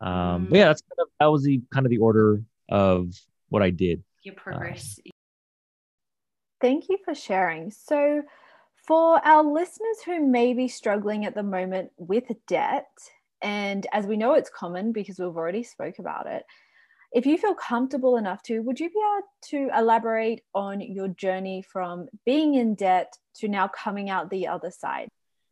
Um, 0.00 0.46
mm. 0.46 0.50
But 0.50 0.58
yeah, 0.58 0.64
that's 0.66 0.82
kind 0.82 0.98
of 1.00 1.08
that 1.20 1.26
was 1.26 1.44
the 1.44 1.62
kind 1.72 1.86
of 1.86 1.90
the 1.90 1.98
order 1.98 2.42
of 2.68 3.08
what 3.48 3.62
I 3.62 3.70
did. 3.70 4.02
Your 4.22 4.34
progress. 4.34 4.98
Um, 5.04 5.10
Thank 6.60 6.88
you 6.88 6.98
for 7.04 7.14
sharing. 7.14 7.70
So, 7.70 8.22
for 8.86 9.24
our 9.26 9.42
listeners 9.42 10.02
who 10.04 10.24
may 10.26 10.54
be 10.54 10.68
struggling 10.68 11.26
at 11.26 11.34
the 11.34 11.42
moment 11.42 11.90
with 11.98 12.24
debt, 12.46 12.88
and 13.44 13.86
as 13.92 14.06
we 14.06 14.16
know, 14.16 14.32
it's 14.32 14.50
common 14.50 14.90
because 14.90 15.18
we've 15.18 15.36
already 15.36 15.62
spoke 15.62 15.98
about 15.98 16.26
it. 16.26 16.44
If 17.12 17.26
you 17.26 17.36
feel 17.38 17.54
comfortable 17.54 18.16
enough 18.16 18.42
to, 18.44 18.60
would 18.60 18.80
you 18.80 18.88
be 18.88 18.96
able 18.96 19.70
to 19.70 19.78
elaborate 19.78 20.40
on 20.54 20.80
your 20.80 21.08
journey 21.08 21.62
from 21.62 22.08
being 22.24 22.54
in 22.54 22.74
debt 22.74 23.12
to 23.36 23.48
now 23.48 23.68
coming 23.68 24.10
out 24.10 24.30
the 24.30 24.48
other 24.48 24.70
side? 24.70 25.08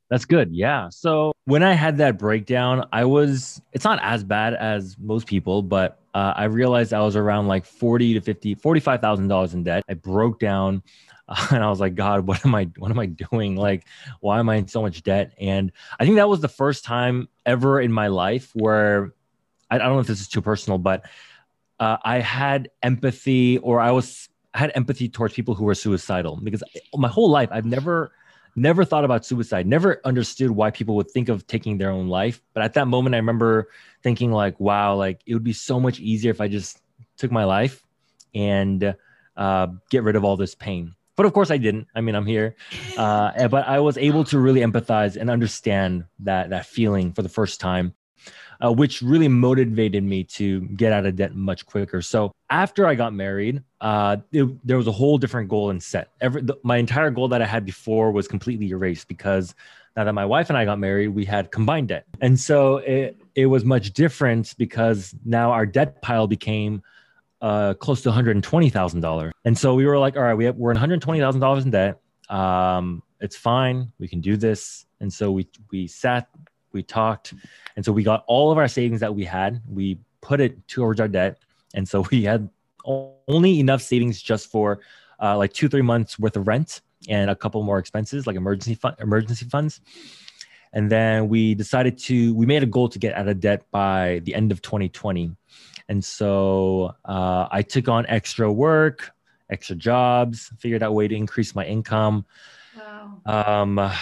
That's 0.09 0.25
good. 0.25 0.51
Yeah. 0.53 0.89
So 0.91 1.33
when 1.45 1.63
I 1.63 1.75
had 1.75 1.99
that 1.99 2.19
breakdown, 2.19 2.89
I 2.93 3.05
was, 3.05 3.61
it's 3.73 3.85
not 3.85 4.01
as 4.03 4.25
bad 4.25 4.55
as 4.55 4.97
most 4.99 5.27
people, 5.27 5.63
but 5.63 6.01
uh, 6.15 6.33
I 6.35 6.45
realized 6.45 6.93
I 6.93 7.01
was 7.01 7.15
around 7.15 7.47
like 7.47 7.65
40 7.65 8.15
to 8.15 8.21
50, 8.21 8.57
$45,000 8.57 9.55
in 9.55 9.63
debt. 9.63 9.85
I 9.89 9.95
broke 9.95 10.39
down 10.41 10.83
and 11.51 11.63
I 11.63 11.71
was 11.71 11.81
like, 11.81 11.95
God, 11.95 12.27
what 12.27 12.45
am 12.45 12.55
I, 12.55 12.69
what 12.79 12.91
am 12.91 12.99
I 12.99 13.07
doing? 13.07 13.57
Like, 13.57 13.87
why 14.21 14.39
am 14.39 14.49
I 14.49 14.57
in 14.57 14.69
so 14.69 14.83
much 14.83 15.03
debt? 15.03 15.35
And 15.39 15.73
I 15.99 16.05
think 16.05 16.17
that 16.17 16.29
was 16.29 16.41
the 16.41 16.49
first 16.49 16.85
time 16.85 17.29
ever 17.47 17.81
in 17.81 17.93
my 17.93 18.09
life 18.09 18.51
where 18.55 19.15
I, 19.71 19.77
I 19.77 19.79
don't 19.79 19.95
know 19.95 20.01
if 20.01 20.07
this 20.07 20.21
is 20.21 20.29
too 20.29 20.43
personal, 20.43 20.79
but 20.79 21.05
uh, 21.81 21.97
I 22.03 22.19
had 22.21 22.71
empathy 22.83 23.59
or 23.59 23.81
I 23.81 23.91
was, 23.91 24.29
I 24.55 24.59
had 24.59 24.73
empathy 24.75 25.09
towards 25.09 25.35
people 25.35 25.55
who 25.55 25.65
were 25.65 25.75
suicidal 25.75 26.39
because 26.43 26.63
my 26.95 27.09
whole 27.09 27.31
life 27.31 27.49
I've 27.51 27.65
never, 27.65 28.13
never 28.55 28.85
thought 28.85 29.05
about 29.05 29.25
suicide, 29.25 29.67
never 29.67 30.01
understood 30.05 30.51
why 30.51 30.71
people 30.71 30.95
would 30.97 31.11
think 31.11 31.29
of 31.29 31.47
taking 31.47 31.79
their 31.79 31.91
own 31.91 32.09
life. 32.09 32.43
But 32.53 32.63
at 32.63 32.75
that 32.75 32.87
moment, 32.87 33.15
I 33.15 33.19
remember 33.19 33.69
thinking, 34.03 34.31
like, 34.31 34.61
wow, 34.61 34.95
like 34.95 35.23
it 35.27 35.35
would 35.35 35.45
be 35.45 35.55
so 35.55 35.81
much 35.81 36.01
easier 36.01 36.31
if 36.31 36.41
I 36.41 36.49
just 36.49 36.83
took 37.17 37.31
my 37.31 37.45
life 37.45 37.83
and 38.35 38.95
uh, 39.37 39.69
get 39.91 40.03
rid 40.03 40.17
of 40.17 40.25
all 40.25 40.37
this 40.37 40.55
pain. 40.55 40.95
But 41.17 41.27
of 41.27 41.33
course, 41.33 41.51
I 41.51 41.59
didn't. 41.59 41.89
I 41.95 42.01
mean, 42.01 42.15
I'm 42.15 42.27
here, 42.27 42.57
uh, 42.97 43.49
but 43.49 43.69
I 43.69 43.81
was 43.81 43.99
able 43.99 44.25
to 44.25 44.39
really 44.39 44.61
empathize 44.61 45.17
and 45.17 45.29
understand 45.29 46.05
that 46.21 46.51
that 46.51 46.67
feeling 46.67 47.13
for 47.13 47.23
the 47.23 47.29
first 47.29 47.61
time 47.61 47.95
uh, 48.63 48.73
which 48.73 49.03
really 49.03 49.29
motivated 49.29 50.05
me 50.05 50.25
to 50.25 50.61
get 50.61 50.93
out 50.93 51.05
of 51.05 51.17
debt 51.17 51.35
much 51.35 51.67
quicker. 51.67 52.01
So 52.01 52.33
after 52.49 52.87
I 52.87 52.95
got 52.95 53.13
married, 53.13 53.63
uh, 53.81 54.19
it, 54.31 54.67
there 54.67 54.77
was 54.77 54.87
a 54.87 54.93
whole 54.93 55.19
different 55.19 55.49
goal 55.49 55.71
and 55.71 55.83
set. 55.83 56.11
Every 56.21 56.43
the, 56.43 56.57
my 56.63 56.77
entire 56.77 57.11
goal 57.11 57.29
that 57.29 57.43
I 57.43 57.47
had 57.47 57.65
before 57.65 58.13
was 58.13 58.29
completely 58.29 58.69
erased 58.69 59.09
because 59.09 59.55
now 59.97 60.05
that 60.05 60.13
my 60.13 60.25
wife 60.25 60.49
and 60.49 60.57
I 60.57 60.65
got 60.65 60.79
married, 60.79 61.09
we 61.09 61.25
had 61.25 61.51
combined 61.51 61.89
debt, 61.89 62.07
and 62.21 62.39
so 62.39 62.79
it 62.79 63.21
it 63.35 63.47
was 63.47 63.65
much 63.65 63.93
different 63.93 64.55
because 64.57 65.15
now 65.25 65.51
our 65.51 65.67
debt 65.67 66.01
pile 66.01 66.27
became 66.27 66.83
uh, 67.43 67.75
close 67.75 68.01
to 68.03 68.09
one 68.09 68.15
hundred 68.15 68.37
and 68.37 69.59
so 69.59 69.75
we 69.75 69.85
were 69.85 69.99
like, 69.99 70.17
all 70.17 70.23
right, 70.23 70.35
we 70.35 70.47
have, 70.47 70.57
we're 70.57 70.71
one 70.71 70.77
hundred 70.77 71.03
twenty 71.03 71.21
thousand 71.21 71.41
dollars 71.41 71.65
in 71.65 71.73
debt. 71.73 72.01
Um, 72.31 73.03
it's 73.21 73.37
fine, 73.37 73.93
we 73.99 74.09
can 74.09 74.21
do 74.21 74.37
this. 74.37 74.87
And 75.01 75.13
so 75.13 75.33
we 75.33 75.49
we 75.71 75.89
sat 75.89 76.29
we 76.73 76.83
talked, 76.83 77.35
and 77.77 77.85
so 77.85 77.93
we 77.93 78.03
got 78.03 78.25
all 78.27 78.51
of 78.51 78.59
our 78.59 78.69
savings 78.69 79.01
that 79.01 79.15
we 79.15 79.25
had. 79.25 79.61
We 79.69 79.99
put 80.21 80.41
it 80.41 80.67
towards 80.69 81.01
our 81.01 81.09
debt, 81.09 81.39
and 81.75 81.87
so 81.87 82.07
we 82.11 82.23
had 82.23 82.49
only 82.85 83.61
enough 83.61 83.83
savings 83.83 84.23
just 84.23 84.51
for 84.51 84.81
uh, 85.21 85.37
like 85.37 85.53
two 85.53 85.69
three 85.69 85.83
months 85.83 86.19
worth 86.19 86.37
of 86.37 86.47
rent 86.47 86.81
and 87.09 87.29
a 87.31 87.35
couple 87.35 87.63
more 87.63 87.79
expenses 87.79 88.27
like 88.27 88.37
emergency 88.37 88.77
fund 88.77 88.97
emergency 89.01 89.47
funds. 89.47 89.81
And 90.73 90.91
then 90.91 91.29
we 91.29 91.55
decided 91.55 91.99
to 91.99 92.35
we 92.35 92.47
made 92.47 92.63
a 92.63 92.67
goal 92.67 92.89
to 92.89 92.99
get 92.99 93.15
out 93.15 93.29
of 93.29 93.41
debt 93.41 93.65
by 93.73 94.21
the 94.25 94.35
end 94.35 94.53
of 94.53 94.63
2020. 94.63 95.33
And 95.89 96.05
so 96.05 96.95
uh, 97.05 97.49
I 97.51 97.63
took 97.63 97.89
on 97.89 98.07
extra 98.07 98.51
work, 98.53 99.11
extra 99.51 99.77
jobs, 99.77 100.51
figured 100.59 100.83
out 100.83 100.91
a 100.91 100.93
way 100.93 101.09
to 101.09 101.15
increase 101.15 101.55
my 101.55 101.65
income. 101.65 102.25
Wow. 102.77 103.21
Um, 103.27 103.93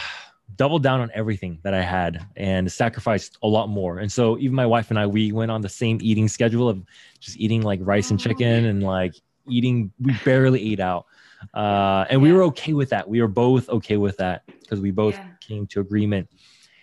doubled 0.56 0.82
down 0.82 1.00
on 1.00 1.10
everything 1.14 1.58
that 1.62 1.72
I 1.74 1.80
had 1.80 2.26
and 2.36 2.70
sacrificed 2.70 3.38
a 3.42 3.46
lot 3.46 3.68
more. 3.68 3.98
And 3.98 4.10
so 4.12 4.38
even 4.38 4.54
my 4.54 4.66
wife 4.66 4.90
and 4.90 4.98
I, 4.98 5.06
we 5.06 5.32
went 5.32 5.50
on 5.50 5.62
the 5.62 5.68
same 5.68 5.98
eating 6.02 6.28
schedule 6.28 6.68
of 6.68 6.84
just 7.18 7.38
eating 7.38 7.62
like 7.62 7.80
rice 7.82 8.10
and 8.10 8.20
chicken 8.20 8.66
and 8.66 8.82
like 8.82 9.14
eating, 9.48 9.92
we 10.00 10.14
barely 10.24 10.72
ate 10.72 10.80
out. 10.80 11.06
Uh, 11.54 12.04
and 12.10 12.20
yeah. 12.20 12.28
we 12.28 12.32
were 12.32 12.42
okay 12.42 12.74
with 12.74 12.90
that. 12.90 13.08
We 13.08 13.22
were 13.22 13.28
both 13.28 13.68
okay 13.70 13.96
with 13.96 14.18
that 14.18 14.42
because 14.46 14.80
we 14.80 14.90
both 14.90 15.14
yeah. 15.14 15.28
came 15.40 15.66
to 15.68 15.80
agreement 15.80 16.28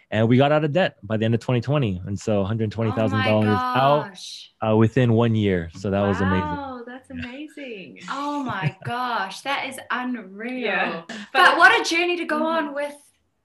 and 0.10 0.28
we 0.30 0.38
got 0.38 0.52
out 0.52 0.64
of 0.64 0.72
debt 0.72 0.98
by 1.04 1.18
the 1.18 1.26
end 1.26 1.34
of 1.34 1.42
2020. 1.42 2.02
And 2.06 2.20
so 2.20 2.44
$120,000 2.44 2.96
oh 3.28 3.44
out 3.46 4.18
uh, 4.66 4.76
within 4.76 5.14
one 5.14 5.36
year. 5.36 5.70
So 5.76 5.90
that 5.90 6.02
wow, 6.02 6.08
was 6.08 6.22
amazing. 6.22 6.44
Oh, 6.44 6.84
that's 6.88 7.10
amazing. 7.10 8.00
oh 8.10 8.44
my 8.44 8.76
gosh, 8.86 9.42
that 9.42 9.68
is 9.68 9.80
unreal. 9.92 10.58
Yeah. 10.58 11.04
But, 11.08 11.18
but 11.34 11.58
what 11.58 11.80
a 11.80 11.90
journey 11.90 12.18
to 12.18 12.26
go 12.26 12.38
mm-hmm. 12.38 12.68
on 12.68 12.74
with 12.74 12.96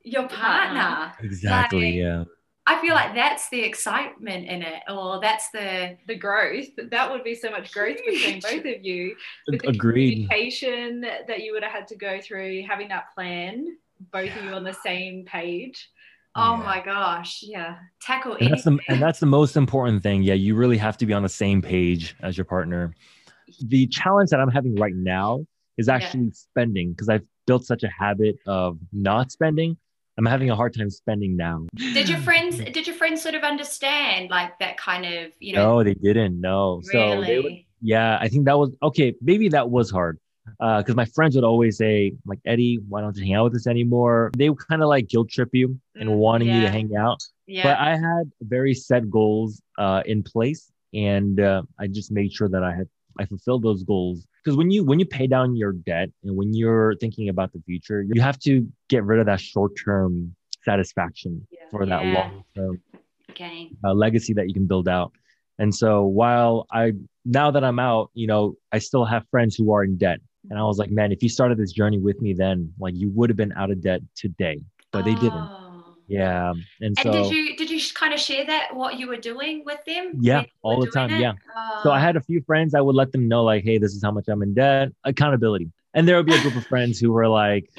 your 0.04 0.28
partner. 0.28 1.12
Exactly. 1.20 1.84
Like, 1.84 1.94
yeah. 1.94 2.24
I 2.64 2.80
feel 2.80 2.94
like 2.94 3.12
that's 3.12 3.48
the 3.48 3.60
excitement 3.60 4.46
in 4.46 4.62
it, 4.62 4.84
or 4.88 5.20
that's 5.20 5.50
the 5.50 5.96
the 6.06 6.14
growth. 6.14 6.66
That 6.92 7.10
would 7.10 7.24
be 7.24 7.34
so 7.34 7.50
much 7.50 7.72
growth 7.72 7.96
between 8.06 8.38
both 8.38 8.64
of 8.76 8.84
you. 8.84 9.16
With 9.48 9.64
Agreed. 9.64 10.28
communication 10.28 11.00
that 11.00 11.42
you 11.42 11.54
would 11.54 11.64
have 11.64 11.72
had 11.72 11.88
to 11.88 11.96
go 11.96 12.20
through, 12.20 12.62
having 12.62 12.86
that 12.88 13.12
plan, 13.16 13.66
both 14.12 14.26
yeah. 14.26 14.38
of 14.38 14.44
you 14.44 14.50
on 14.52 14.62
the 14.62 14.74
same 14.74 15.24
page. 15.24 15.90
Oh 16.34 16.56
yeah. 16.56 16.62
my 16.62 16.80
gosh, 16.82 17.40
yeah. 17.42 17.76
Tackle 18.00 18.36
and 18.40 18.52
that's, 18.52 18.64
the, 18.64 18.78
and 18.88 19.02
that's 19.02 19.20
the 19.20 19.26
most 19.26 19.56
important 19.56 20.02
thing. 20.02 20.22
Yeah, 20.22 20.34
you 20.34 20.54
really 20.54 20.78
have 20.78 20.96
to 20.98 21.06
be 21.06 21.12
on 21.12 21.22
the 21.22 21.28
same 21.28 21.60
page 21.62 22.16
as 22.22 22.36
your 22.38 22.44
partner. 22.44 22.94
The 23.66 23.86
challenge 23.88 24.30
that 24.30 24.40
I'm 24.40 24.50
having 24.50 24.76
right 24.76 24.94
now 24.94 25.44
is 25.76 25.88
actually 25.88 26.24
yeah. 26.24 26.32
spending 26.32 26.92
because 26.92 27.08
I've 27.08 27.24
built 27.46 27.66
such 27.66 27.82
a 27.82 27.88
habit 27.88 28.36
of 28.46 28.78
not 28.92 29.30
spending 29.30 29.76
I'm 30.18 30.26
having 30.26 30.50
a 30.50 30.56
hard 30.56 30.74
time 30.74 30.90
spending 30.90 31.36
now. 31.36 31.66
Did 31.74 32.08
your 32.08 32.18
friends 32.28 32.58
did 32.58 32.86
your 32.86 32.96
friends 32.96 33.22
sort 33.22 33.34
of 33.34 33.42
understand 33.42 34.30
like 34.30 34.58
that 34.58 34.76
kind 34.76 35.06
of, 35.06 35.32
you 35.38 35.54
know? 35.54 35.78
No, 35.78 35.84
they 35.84 35.94
didn't. 35.94 36.40
No. 36.40 36.82
Really? 36.92 37.36
So 37.36 37.42
would, 37.42 37.52
yeah, 37.80 38.18
I 38.20 38.28
think 38.28 38.44
that 38.44 38.58
was 38.58 38.70
okay, 38.82 39.14
maybe 39.22 39.48
that 39.50 39.70
was 39.70 39.90
hard. 39.90 40.18
Uh, 40.60 40.78
because 40.78 40.96
my 40.96 41.04
friends 41.04 41.34
would 41.34 41.44
always 41.44 41.76
say, 41.76 42.14
like, 42.26 42.40
Eddie, 42.44 42.80
why 42.88 43.00
don't 43.00 43.16
you 43.16 43.24
hang 43.24 43.34
out 43.34 43.44
with 43.44 43.54
us 43.54 43.66
anymore? 43.66 44.30
They 44.36 44.50
would 44.50 44.58
kind 44.58 44.82
of 44.82 44.88
like 44.88 45.08
guilt 45.08 45.30
trip 45.30 45.50
you 45.52 45.78
and 45.94 46.08
mm, 46.08 46.16
wanting 46.16 46.48
yeah. 46.48 46.56
you 46.56 46.60
to 46.62 46.70
hang 46.70 46.96
out. 46.96 47.22
Yeah. 47.46 47.62
But 47.62 47.78
I 47.78 47.90
had 47.90 48.30
very 48.40 48.74
set 48.74 49.08
goals 49.08 49.62
uh, 49.78 50.02
in 50.04 50.22
place, 50.22 50.70
and 50.92 51.38
uh, 51.40 51.62
I 51.78 51.86
just 51.86 52.10
made 52.10 52.32
sure 52.32 52.48
that 52.48 52.62
I 52.62 52.74
had 52.74 52.88
I 53.18 53.24
fulfilled 53.24 53.62
those 53.62 53.82
goals 53.82 54.26
because 54.42 54.56
when 54.56 54.70
you 54.70 54.84
when 54.84 54.98
you 54.98 55.06
pay 55.06 55.26
down 55.26 55.56
your 55.56 55.72
debt 55.72 56.10
and 56.24 56.36
when 56.36 56.54
you're 56.54 56.94
thinking 56.96 57.28
about 57.28 57.52
the 57.52 57.60
future 57.66 58.02
you 58.02 58.20
have 58.20 58.38
to 58.40 58.66
get 58.88 59.04
rid 59.04 59.20
of 59.20 59.26
that 59.26 59.40
short-term 59.40 60.34
satisfaction 60.64 61.46
yeah. 61.50 61.60
for 61.70 61.86
that 61.86 62.04
yeah. 62.04 62.14
long-term 62.14 62.80
okay. 63.30 63.70
uh, 63.84 63.92
legacy 63.92 64.32
that 64.34 64.48
you 64.48 64.54
can 64.54 64.66
build 64.66 64.88
out 64.88 65.12
and 65.58 65.74
so 65.74 66.04
while 66.04 66.66
i 66.70 66.92
now 67.24 67.50
that 67.50 67.64
i'm 67.64 67.78
out 67.78 68.10
you 68.14 68.26
know 68.26 68.54
i 68.72 68.78
still 68.78 69.04
have 69.04 69.24
friends 69.30 69.56
who 69.56 69.72
are 69.72 69.84
in 69.84 69.96
debt 69.96 70.20
and 70.50 70.58
i 70.58 70.62
was 70.62 70.78
like 70.78 70.90
man 70.90 71.12
if 71.12 71.22
you 71.22 71.28
started 71.28 71.58
this 71.58 71.72
journey 71.72 71.98
with 71.98 72.20
me 72.20 72.32
then 72.32 72.72
like 72.78 72.94
you 72.96 73.10
would 73.10 73.30
have 73.30 73.36
been 73.36 73.52
out 73.52 73.70
of 73.70 73.80
debt 73.80 74.00
today 74.14 74.60
but 74.90 75.04
they 75.04 75.14
didn't 75.14 75.32
oh. 75.32 75.62
Yeah. 76.08 76.50
And, 76.50 76.64
and 76.80 76.98
so 76.98 77.10
did 77.10 77.32
you 77.32 77.56
did 77.56 77.70
you 77.70 77.80
kind 77.94 78.12
of 78.12 78.20
share 78.20 78.44
that 78.44 78.74
what 78.74 78.98
you 78.98 79.08
were 79.08 79.16
doing 79.16 79.62
with 79.64 79.82
them? 79.86 80.18
Yeah, 80.20 80.44
all 80.62 80.78
the 80.78 80.90
time. 80.90 81.10
It? 81.10 81.20
Yeah. 81.20 81.32
So 81.82 81.90
I 81.90 81.96
oh. 81.96 82.00
had 82.00 82.16
a 82.16 82.20
few 82.20 82.42
friends 82.42 82.74
I 82.74 82.82
would 82.82 82.94
let 82.94 83.12
them 83.12 83.28
know 83.28 83.42
like, 83.44 83.64
hey, 83.64 83.78
this 83.78 83.94
is 83.94 84.02
how 84.02 84.10
much 84.10 84.26
I'm 84.28 84.42
in 84.42 84.52
debt. 84.52 84.90
Accountability. 85.04 85.70
And 85.94 86.06
there 86.06 86.16
would 86.16 86.26
be 86.26 86.34
a 86.34 86.40
group 86.42 86.56
of 86.56 86.66
friends 86.72 86.98
who 86.98 87.12
were 87.12 87.28
like, 87.28 87.70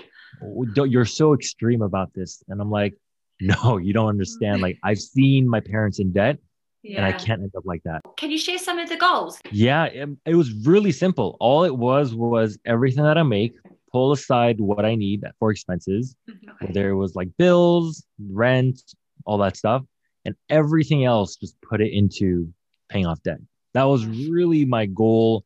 you're 0.76 1.06
so 1.06 1.34
extreme 1.34 1.84
about 1.84 2.14
this. 2.14 2.44
And 2.48 2.60
I'm 2.60 2.72
like, 2.72 2.96
no, 3.40 3.78
you 3.78 3.94
don't 3.94 4.10
understand. 4.10 4.62
Like 4.62 4.80
I've 4.84 5.00
seen 5.00 5.48
my 5.48 5.60
parents 5.60 6.00
in 6.00 6.12
debt. 6.12 6.40
Yeah. 6.84 6.98
And 6.98 7.06
I 7.06 7.14
can't 7.14 7.42
end 7.42 7.54
up 7.56 7.66
like 7.66 7.82
that. 7.84 8.02
Can 8.18 8.30
you 8.30 8.38
share 8.38 8.58
some 8.58 8.78
of 8.78 8.90
the 8.90 8.98
goals? 8.98 9.40
Yeah, 9.52 9.86
it, 9.86 10.10
it 10.26 10.36
was 10.36 10.52
really 10.66 10.92
simple. 10.92 11.38
All 11.40 11.64
it 11.64 11.76
was 11.76 12.14
was 12.14 12.58
everything 12.66 13.04
that 13.04 13.18
I 13.18 13.24
make, 13.24 13.54
pull 13.92 14.12
aside 14.12 14.60
what 14.60 14.84
I 14.84 14.96
need 14.96 15.24
for 15.40 15.52
expenses, 15.52 16.16
mm-hmm. 16.30 16.50
okay. 16.50 16.66
whether 16.66 16.90
it 16.90 16.96
was 16.96 17.16
like 17.16 17.30
bills, 17.38 18.04
rent, 18.20 18.82
all 19.26 19.38
that 19.38 19.56
stuff, 19.56 19.84
and 20.26 20.36
everything 20.50 21.06
else, 21.06 21.38
just 21.38 21.56
put 21.62 21.82
it 21.82 21.94
into 21.94 22.54
paying 22.90 23.06
off 23.06 23.22
debt. 23.24 23.40
That 23.74 23.84
was 23.84 24.06
really 24.06 24.66
my 24.66 24.86
goal. 24.86 25.46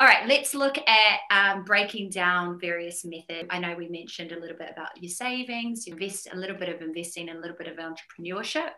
All 0.00 0.06
right, 0.06 0.26
let's 0.26 0.52
look 0.52 0.76
at 0.78 1.20
um, 1.30 1.64
breaking 1.64 2.10
down 2.10 2.58
various 2.58 3.04
methods. 3.04 3.48
I 3.50 3.60
know 3.60 3.76
we 3.76 3.88
mentioned 3.88 4.32
a 4.32 4.40
little 4.40 4.56
bit 4.56 4.70
about 4.72 5.00
your 5.00 5.10
savings, 5.10 5.86
you 5.86 5.92
invest 5.92 6.28
a 6.32 6.36
little 6.36 6.56
bit 6.56 6.68
of 6.68 6.80
investing, 6.80 7.28
and 7.28 7.38
a 7.38 7.40
little 7.40 7.56
bit 7.56 7.68
of 7.68 7.76
entrepreneurship. 7.76 8.70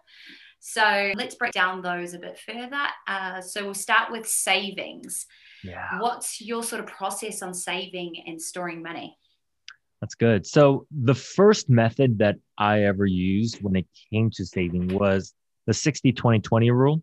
So 0.66 1.12
let's 1.14 1.35
break 1.35 1.52
down 1.52 1.83
those 1.83 2.14
a 2.14 2.18
bit 2.18 2.38
further. 2.38 2.87
Uh, 3.06 3.42
so 3.42 3.64
we'll 3.64 3.75
start 3.75 4.11
with 4.11 4.26
savings. 4.26 5.26
Yeah. 5.62 6.00
What's 6.00 6.40
your 6.40 6.62
sort 6.62 6.80
of 6.80 6.87
process 6.87 7.42
on 7.42 7.52
saving 7.52 8.25
and 8.26 8.40
storing 8.40 8.83
money? 8.83 9.14
That's 10.00 10.14
good. 10.14 10.47
So 10.47 10.87
the 10.90 11.14
first 11.14 11.68
method 11.68 12.18
that 12.21 12.37
I 12.56 12.85
ever 12.85 13.04
used 13.04 13.62
when 13.62 13.76
it 13.76 13.87
came 14.11 14.30
to 14.30 14.47
saving 14.47 14.88
was 14.88 15.35
the 15.66 15.75
60 15.75 16.12
20 16.12 16.40
20 16.40 16.71
rule. 16.71 17.02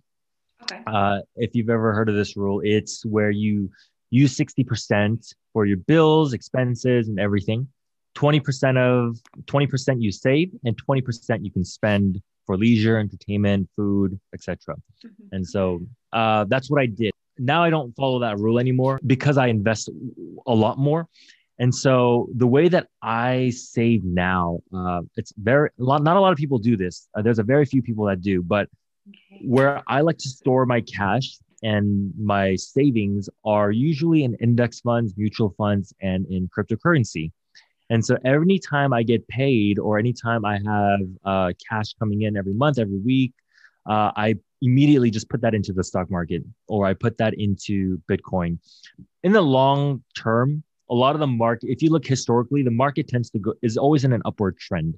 Okay. 0.64 0.82
Uh, 0.88 1.20
if 1.36 1.52
you've 1.54 1.70
ever 1.70 1.94
heard 1.94 2.10
of 2.10 2.16
this 2.16 2.36
rule, 2.36 2.62
it's 2.64 3.06
where 3.06 3.30
you 3.30 3.70
use 4.10 4.36
60% 4.36 5.36
for 5.54 5.68
your 5.68 5.78
bills, 5.78 6.34
expenses, 6.34 7.10
and 7.10 7.20
everything. 7.20 7.68
20% 8.16 8.78
of 8.78 9.18
20% 9.46 10.02
you 10.02 10.12
save 10.12 10.52
and 10.66 10.76
20% 10.84 11.46
you 11.46 11.52
can 11.52 11.64
spend 11.64 12.20
for 12.52 12.58
leisure, 12.58 12.98
entertainment, 12.98 13.70
food, 13.78 14.20
etc. 14.34 14.76
Mm-hmm. 15.06 15.36
And 15.36 15.48
so 15.48 15.82
uh, 16.12 16.44
that's 16.50 16.70
what 16.70 16.82
I 16.82 16.88
did 16.88 17.14
now 17.42 17.64
I 17.64 17.70
don't 17.70 17.96
follow 17.96 18.20
that 18.20 18.38
rule 18.38 18.60
anymore 18.60 19.00
because 19.06 19.38
I 19.38 19.48
invest 19.48 19.90
a 20.46 20.54
lot 20.54 20.78
more. 20.78 21.08
And 21.60 21.74
so 21.74 22.28
the 22.36 22.48
way 22.48 22.70
that 22.70 22.88
I 23.02 23.52
save 23.52 24.04
now, 24.04 24.60
uh, 24.74 25.02
it's 25.16 25.34
very 25.38 25.70
a 25.80 25.84
lot, 25.84 26.04
not 26.04 26.18
a 26.18 26.20
lot 26.20 26.32
of 26.32 26.38
people 26.38 26.58
do 26.58 26.76
this. 26.76 27.08
Uh, 27.16 27.22
there's 27.22 27.40
a 27.40 27.44
very 27.44 27.66
few 27.66 27.82
people 27.82 28.06
that 28.06 28.22
do, 28.22 28.42
but 28.42 28.68
Okay. 29.10 29.42
where 29.46 29.82
I 29.88 30.02
like 30.02 30.20
to 30.20 30.30
store 30.30 30.64
my 30.68 30.82
cash 30.82 31.28
and 31.64 32.14
my 32.20 32.56
savings 32.56 33.30
are 33.44 33.72
usually 33.72 34.24
in 34.24 34.36
index 34.36 34.80
funds, 34.80 35.16
mutual 35.18 35.56
funds, 35.58 35.92
and 36.02 36.28
in 36.28 36.48
cryptocurrency. 36.56 37.32
And 37.92 38.06
so 38.06 38.18
every 38.24 38.58
time 38.58 38.94
I 38.94 39.04
get 39.04 39.28
paid 39.28 39.78
or 39.78 40.00
anytime 40.00 40.46
I 40.46 40.60
have 40.66 41.00
uh, 41.26 41.52
cash 41.70 41.94
coming 42.00 42.22
in 42.22 42.38
every 42.38 42.54
month, 42.54 42.80
every 42.80 43.00
week, 43.00 43.34
uh, 43.86 44.12
I 44.16 44.36
immediately 44.62 45.12
just 45.12 45.28
put 45.28 45.42
that 45.42 45.54
into 45.54 45.74
the 45.74 45.84
stock 45.84 46.10
market 46.10 46.42
or 46.70 46.86
I 46.86 46.94
put 46.94 47.18
that 47.18 47.34
into 47.34 48.02
Bitcoin. 48.10 48.60
In 49.24 49.34
the 49.34 49.42
long 49.42 50.02
term, 50.18 50.64
a 50.90 50.94
lot 50.94 51.16
of 51.16 51.20
the 51.20 51.28
market, 51.28 51.70
if 51.70 51.82
you 51.82 51.90
look 51.90 52.08
historically, 52.08 52.64
the 52.64 52.72
market 52.72 53.10
tends 53.10 53.30
to 53.32 53.40
go 53.40 53.56
is 53.62 53.76
always 53.76 54.06
in 54.06 54.14
an 54.14 54.22
upward 54.24 54.58
trend. 54.58 54.96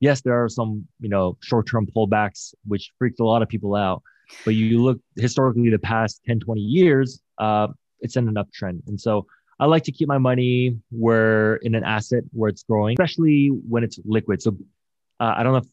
Yes, 0.00 0.20
there 0.22 0.42
are 0.42 0.48
some, 0.48 0.84
you 0.98 1.08
know, 1.08 1.38
short-term 1.42 1.86
pullbacks 1.94 2.54
which 2.66 2.90
freaked 2.98 3.20
a 3.20 3.24
lot 3.24 3.42
of 3.42 3.48
people 3.48 3.76
out. 3.76 4.02
But 4.44 4.56
you 4.56 4.82
look 4.82 4.98
historically 5.14 5.70
the 5.70 5.78
past 5.78 6.22
10, 6.26 6.40
20 6.40 6.60
years, 6.60 7.22
uh, 7.38 7.68
it's 8.00 8.16
in 8.16 8.26
an 8.26 8.34
uptrend. 8.34 8.80
And 8.88 9.00
so 9.00 9.26
I 9.62 9.66
like 9.66 9.84
to 9.84 9.92
keep 9.92 10.08
my 10.08 10.18
money 10.18 10.76
where 10.90 11.54
in 11.56 11.76
an 11.76 11.84
asset 11.84 12.24
where 12.32 12.50
it's 12.50 12.64
growing, 12.64 12.94
especially 12.94 13.46
when 13.46 13.84
it's 13.84 13.96
liquid. 14.04 14.42
So 14.42 14.56
uh, 15.20 15.34
I 15.36 15.44
don't 15.44 15.52
know 15.52 15.58
if, 15.58 15.66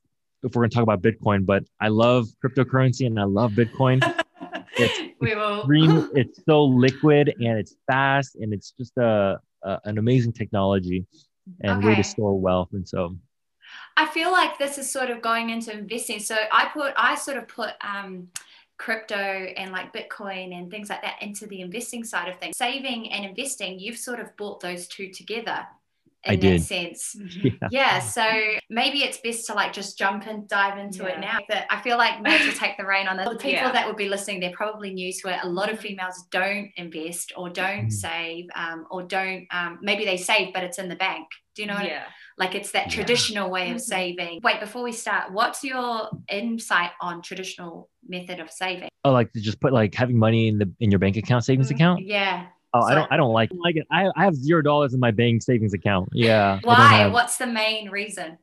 if 0.44 0.56
we're 0.56 0.62
going 0.62 0.70
to 0.70 0.76
talk 0.76 0.84
about 0.84 1.02
Bitcoin, 1.02 1.44
but 1.44 1.64
I 1.82 1.88
love 1.88 2.28
cryptocurrency 2.46 3.08
and 3.08 3.20
I 3.20 3.24
love 3.24 3.54
Bitcoin. 3.54 4.00
It's 4.74 5.16
we 5.20 5.36
will. 5.36 5.58
Extreme, 5.62 6.12
it's 6.14 6.40
so 6.48 6.64
liquid 6.64 7.34
and 7.40 7.58
it's 7.58 7.76
fast 7.88 8.36
and 8.36 8.54
it's 8.54 8.72
just 8.80 8.96
a, 8.98 9.40
a 9.64 9.80
an 9.84 9.98
amazing 9.98 10.32
technology 10.32 11.06
and 11.62 11.84
way 11.84 11.96
to 11.96 12.04
store 12.04 12.40
wealth. 12.40 12.70
And 12.72 12.88
so 12.88 13.18
I 13.98 14.06
feel 14.06 14.32
like 14.32 14.58
this 14.58 14.78
is 14.78 14.90
sort 14.90 15.10
of 15.10 15.22
going 15.22 15.50
into 15.50 15.74
investing. 15.74 16.20
So 16.20 16.36
I 16.52 16.70
put, 16.72 16.94
I 16.96 17.16
sort 17.16 17.38
of 17.38 17.48
put 17.48 17.74
um, 17.82 18.30
crypto 18.80 19.16
and 19.16 19.72
like 19.72 19.94
Bitcoin 19.94 20.58
and 20.58 20.72
things 20.72 20.90
like 20.90 21.04
that 21.04 21.22
into 21.22 21.46
the 21.46 21.62
investing 21.62 22.04
side 22.04 22.28
of 22.28 22.40
things. 22.40 22.58
Saving 22.58 23.12
and 23.12 23.24
investing, 23.26 23.78
you've 23.78 23.98
sort 23.98 24.20
of 24.20 24.36
brought 24.38 24.62
those 24.62 24.88
two 24.88 25.12
together 25.12 25.68
I 26.28 26.36
that 26.36 26.42
did. 26.42 26.64
sense. 26.64 27.16
yeah. 27.44 27.52
Yeah, 27.72 28.00
so 28.00 28.26
maybe 28.70 29.00
it's 29.04 29.18
best 29.24 29.46
to 29.48 29.54
like 29.54 29.72
just 29.74 29.98
jump 29.98 30.28
and 30.28 30.48
dive 30.48 30.78
into 30.78 31.06
it 31.06 31.20
now. 31.20 31.40
But 31.48 31.66
I 31.70 31.82
feel 31.82 31.98
like 31.98 32.22
Meg 32.22 32.42
will 32.46 32.54
take 32.54 32.78
the 32.78 32.86
reign 32.86 33.08
on 33.08 33.18
this. 33.18 33.28
The 33.30 33.36
people 33.36 33.52
Yeah. 33.52 33.72
that 33.72 33.88
would 33.88 33.96
be 33.96 34.10
listening, 34.10 34.40
they're 34.42 34.52
probably 34.52 34.94
new 34.94 35.14
to 35.14 35.30
it. 35.34 35.40
A 35.44 35.48
lot 35.50 35.72
of 35.72 35.80
females 35.80 36.26
don't 36.32 36.70
invest 36.76 37.32
or 37.38 37.50
don't 37.50 37.88
Mm. 37.88 37.92
save 37.92 38.46
um, 38.56 38.86
or 38.92 39.04
don't, 39.04 39.46
um, 39.52 39.80
maybe 39.82 40.04
they 40.04 40.18
save, 40.18 40.54
but 40.54 40.64
it's 40.64 40.78
in 40.78 40.90
the 40.90 40.96
bank. 40.96 41.28
Do 41.56 41.62
you 41.62 41.68
know 41.68 41.76
what 41.76 41.84
I 41.84 41.88
yeah. 41.88 42.04
like 42.38 42.54
it's 42.56 42.72
that 42.72 42.88
Yeah. 42.88 42.94
traditional 42.96 43.50
way 43.50 43.70
of 43.72 43.78
Mhm. 43.78 43.82
saving. 43.82 44.40
Wait, 44.44 44.60
before 44.60 44.84
we 44.84 44.92
start, 44.92 45.32
what's 45.32 45.64
your 45.64 46.10
insight 46.30 46.92
on 47.02 47.22
traditional 47.22 47.90
method 48.08 48.40
of 48.40 48.52
saving? 48.52 48.90
Oh, 49.06 49.12
like 49.12 49.32
to 49.34 49.40
just 49.42 49.60
put 49.62 49.72
like 49.74 49.96
having 49.96 50.18
money 50.18 50.48
in 50.50 50.58
the 50.58 50.70
in 50.80 50.92
your 50.92 51.00
bank 51.00 51.16
account, 51.18 51.44
savings 51.46 51.70
Mhm. 51.70 51.76
account. 51.76 52.06
Yeah. 52.06 52.48
Oh, 52.74 52.82
I 52.82 52.94
don't 52.96 53.12
I 53.12 53.18
don't 53.18 53.34
like 53.34 53.52
like 53.54 53.76
it. 53.78 53.88
I, 53.92 54.10
I 54.16 54.24
have 54.26 54.36
zero 54.36 54.62
dollars 54.62 54.94
in 54.94 55.00
my 55.00 55.12
bank 55.12 55.42
savings 55.42 55.74
account. 55.74 56.10
Yeah. 56.14 56.60
Why? 56.64 56.76
have- 56.76 57.14
What's 57.14 57.38
the 57.38 57.48
main 57.48 57.90
reason? 57.90 58.38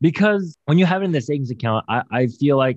because 0.00 0.56
when 0.64 0.78
you 0.78 0.84
have 0.86 1.00
it 1.02 1.04
in 1.06 1.12
the 1.12 1.20
savings 1.20 1.50
account, 1.50 1.84
I, 1.88 2.02
I 2.10 2.26
feel 2.26 2.56
like 2.56 2.76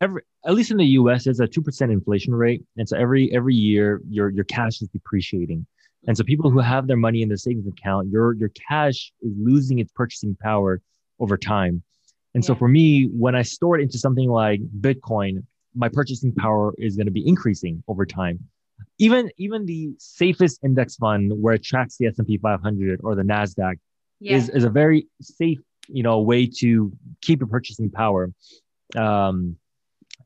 every 0.00 0.22
at 0.44 0.54
least 0.54 0.70
in 0.70 0.76
the 0.76 0.84
US, 1.00 1.24
there's 1.24 1.40
a 1.40 1.46
two 1.46 1.62
percent 1.62 1.90
inflation 1.92 2.34
rate. 2.34 2.62
And 2.76 2.88
so 2.88 2.96
every 2.96 3.32
every 3.34 3.54
year 3.54 4.00
your 4.08 4.28
your 4.30 4.44
cash 4.44 4.82
is 4.82 4.88
depreciating. 4.88 5.66
And 6.06 6.16
so 6.16 6.22
people 6.24 6.50
who 6.50 6.58
have 6.58 6.86
their 6.86 6.96
money 6.98 7.22
in 7.22 7.28
the 7.30 7.38
savings 7.38 7.66
account, 7.66 8.08
your 8.10 8.34
your 8.34 8.50
cash 8.68 9.12
is 9.22 9.32
losing 9.38 9.78
its 9.78 9.92
purchasing 9.92 10.36
power 10.42 10.82
over 11.20 11.36
time. 11.38 11.82
And 12.34 12.44
so 12.44 12.54
for 12.56 12.66
me, 12.66 13.04
when 13.04 13.36
I 13.36 13.42
store 13.42 13.78
it 13.78 13.82
into 13.82 13.96
something 13.96 14.28
like 14.28 14.60
Bitcoin, 14.80 15.44
my 15.76 15.88
purchasing 15.88 16.32
power 16.32 16.74
is 16.78 16.96
going 16.96 17.06
to 17.06 17.12
be 17.12 17.26
increasing 17.26 17.82
over 17.86 18.04
time. 18.04 18.40
Even 18.98 19.30
even 19.38 19.66
the 19.66 19.92
safest 19.98 20.60
index 20.64 20.96
fund 20.96 21.32
where 21.42 21.54
it 21.54 21.64
tracks 21.64 21.96
the 21.96 22.06
S&P 22.06 22.38
500 22.38 23.00
or 23.02 23.14
the 23.14 23.22
Nasdaq 23.22 23.74
Yeah. 24.20 24.36
is, 24.36 24.48
is 24.50 24.64
a 24.64 24.70
very 24.70 25.06
safe 25.20 25.58
you 25.88 26.02
know 26.02 26.20
way 26.20 26.46
to 26.46 26.90
keep 27.20 27.40
your 27.40 27.48
purchasing 27.48 27.90
power 27.90 28.32
um 28.96 29.54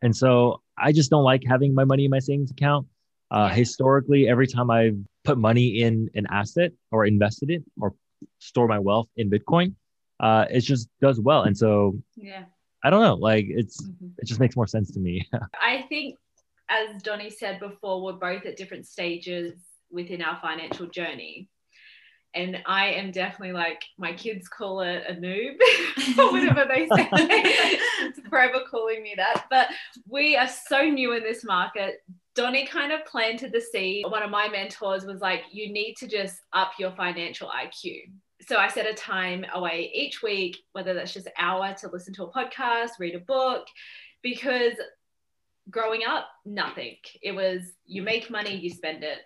and 0.02 0.14
so 0.14 0.60
i 0.78 0.92
just 0.92 1.10
don't 1.10 1.24
like 1.24 1.42
having 1.44 1.74
my 1.74 1.82
money 1.84 2.04
in 2.04 2.10
my 2.12 2.20
savings 2.20 2.52
account 2.52 2.86
uh 3.32 3.48
historically 3.48 4.28
every 4.28 4.46
time 4.46 4.70
i've 4.70 4.96
put 5.24 5.36
money 5.36 5.80
in 5.82 6.08
an 6.14 6.26
asset 6.30 6.70
or 6.92 7.06
invested 7.06 7.50
it 7.50 7.64
or 7.80 7.92
store 8.38 8.68
my 8.68 8.78
wealth 8.78 9.08
in 9.16 9.28
bitcoin 9.28 9.74
uh 10.20 10.44
it 10.48 10.60
just 10.60 10.88
does 11.00 11.18
well 11.20 11.42
and 11.42 11.56
so 11.58 11.98
yeah. 12.16 12.44
i 12.84 12.90
don't 12.90 13.02
know 13.02 13.16
like 13.16 13.46
it's 13.48 13.82
Mhm. 13.82 14.12
it 14.18 14.26
just 14.26 14.38
makes 14.38 14.54
more 14.54 14.68
sense 14.68 14.92
to 14.92 15.00
me 15.00 15.26
I 15.72 15.86
think, 15.88 16.16
as 16.68 17.02
Donnie 17.02 17.30
said 17.30 17.60
before, 17.60 18.02
we're 18.02 18.12
both 18.12 18.44
at 18.46 18.56
different 18.56 18.86
stages 18.86 19.54
within 19.90 20.22
our 20.22 20.38
financial 20.40 20.86
journey. 20.86 21.48
And 22.34 22.58
I 22.66 22.88
am 22.88 23.10
definitely 23.10 23.54
like, 23.54 23.82
my 23.96 24.12
kids 24.12 24.48
call 24.48 24.82
it 24.82 25.02
a 25.08 25.14
noob 25.14 25.56
or 26.18 26.30
whatever 26.30 26.66
they 26.68 26.86
say. 26.86 27.08
it's 27.12 28.20
forever 28.28 28.60
calling 28.70 29.02
me 29.02 29.14
that. 29.16 29.46
But 29.50 29.68
we 30.06 30.36
are 30.36 30.48
so 30.48 30.82
new 30.82 31.14
in 31.14 31.22
this 31.22 31.42
market. 31.42 32.02
Donnie 32.34 32.66
kind 32.66 32.92
of 32.92 33.04
planted 33.06 33.50
the 33.50 33.60
seed. 33.60 34.04
One 34.08 34.22
of 34.22 34.30
my 34.30 34.48
mentors 34.48 35.06
was 35.06 35.20
like, 35.20 35.42
you 35.50 35.72
need 35.72 35.94
to 35.96 36.06
just 36.06 36.40
up 36.52 36.72
your 36.78 36.92
financial 36.92 37.48
IQ. 37.48 38.02
So 38.46 38.58
I 38.58 38.68
set 38.68 38.86
a 38.86 38.94
time 38.94 39.44
away 39.54 39.90
each 39.94 40.22
week, 40.22 40.58
whether 40.72 40.94
that's 40.94 41.14
just 41.14 41.28
hour 41.38 41.74
to 41.80 41.88
listen 41.88 42.14
to 42.14 42.24
a 42.24 42.32
podcast, 42.32 42.90
read 43.00 43.14
a 43.14 43.20
book, 43.20 43.66
because 44.22 44.74
growing 45.70 46.02
up, 46.08 46.28
nothing. 46.44 46.96
It 47.22 47.32
was 47.32 47.62
you 47.86 48.02
make 48.02 48.30
money, 48.30 48.54
you 48.54 48.70
spend 48.70 49.04
it, 49.04 49.18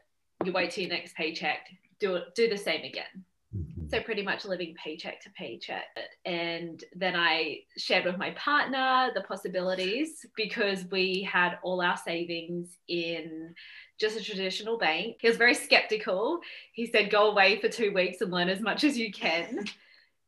you 0.44 0.52
wait 0.52 0.70
till 0.70 0.84
your 0.84 0.92
next 0.92 1.14
paycheck, 1.14 1.68
do 1.98 2.16
it, 2.16 2.34
do 2.34 2.48
the 2.48 2.56
same 2.56 2.84
again. 2.84 3.24
Mm-hmm. 3.56 3.88
So 3.88 4.00
pretty 4.00 4.22
much 4.22 4.44
living 4.44 4.74
paycheck 4.82 5.20
to 5.22 5.30
paycheck. 5.30 5.84
And 6.24 6.82
then 6.94 7.14
I 7.14 7.60
shared 7.76 8.06
with 8.06 8.16
my 8.16 8.30
partner 8.30 9.10
the 9.14 9.20
possibilities 9.22 10.24
because 10.36 10.86
we 10.90 11.22
had 11.30 11.58
all 11.62 11.82
our 11.82 11.96
savings 11.96 12.78
in 12.88 13.54
just 14.00 14.16
a 14.16 14.22
traditional 14.22 14.78
bank. 14.78 15.18
He 15.20 15.28
was 15.28 15.36
very 15.36 15.54
skeptical. 15.54 16.40
He 16.72 16.86
said, 16.86 17.10
go 17.10 17.30
away 17.30 17.60
for 17.60 17.68
two 17.68 17.92
weeks 17.92 18.20
and 18.22 18.32
learn 18.32 18.48
as 18.48 18.60
much 18.60 18.84
as 18.84 18.96
you 18.96 19.12
can. 19.12 19.66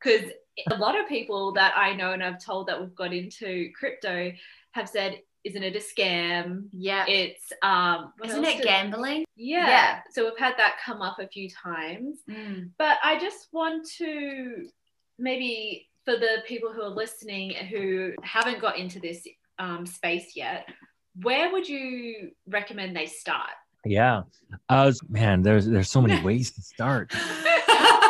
Because 0.03 0.31
a 0.71 0.77
lot 0.77 1.01
of 1.01 1.09
people 1.09 1.53
that 1.55 1.73
I 1.77 1.95
know 1.95 2.13
and 2.13 2.23
I've 2.23 2.45
told 2.45 2.69
that 2.69 2.79
we've 2.79 2.95
got 2.95 3.15
into 3.15 3.71
crypto 3.75 4.33
have 4.73 4.89
said, 4.89 5.21
isn't 5.45 5.63
it 5.63 5.77
a 5.77 5.79
scam? 5.79 6.69
Yeah. 6.73 7.05
It's 7.07 7.53
um 7.63 8.13
what 8.19 8.31
Isn't 8.31 8.45
it 8.45 8.57
did- 8.59 8.65
gambling? 8.67 9.25
yeah. 9.37 9.67
Yeah. 9.69 10.01
So 10.11 10.25
we've 10.25 10.39
had 10.39 10.55
that 10.59 10.77
come 10.85 11.03
up 11.03 11.19
a 11.19 11.29
few 11.29 11.49
times. 11.51 12.19
Mm. 12.31 12.71
But 12.79 12.97
I 13.05 13.19
just 13.19 13.49
want 13.53 13.87
to 13.99 14.67
maybe 15.19 15.89
for 16.05 16.17
the 16.17 16.39
people 16.47 16.73
who 16.73 16.83
are 16.83 16.89
listening 16.91 17.51
who 17.55 18.13
haven't 18.23 18.61
got 18.61 18.79
into 18.79 19.01
this 19.01 19.27
um, 19.59 19.87
space 19.87 20.33
yet, 20.35 20.69
where 21.23 21.51
would 21.53 21.69
you 21.69 22.31
recommend 22.49 22.97
they 22.97 23.07
start? 23.07 23.51
yeah 23.87 24.23
uh 24.71 24.91
man 25.11 25.43
there's 25.43 25.67
there's 25.67 25.91
so 25.91 26.01
many 26.01 26.19
ways 26.25 26.51
to 26.53 26.63
start 26.63 27.13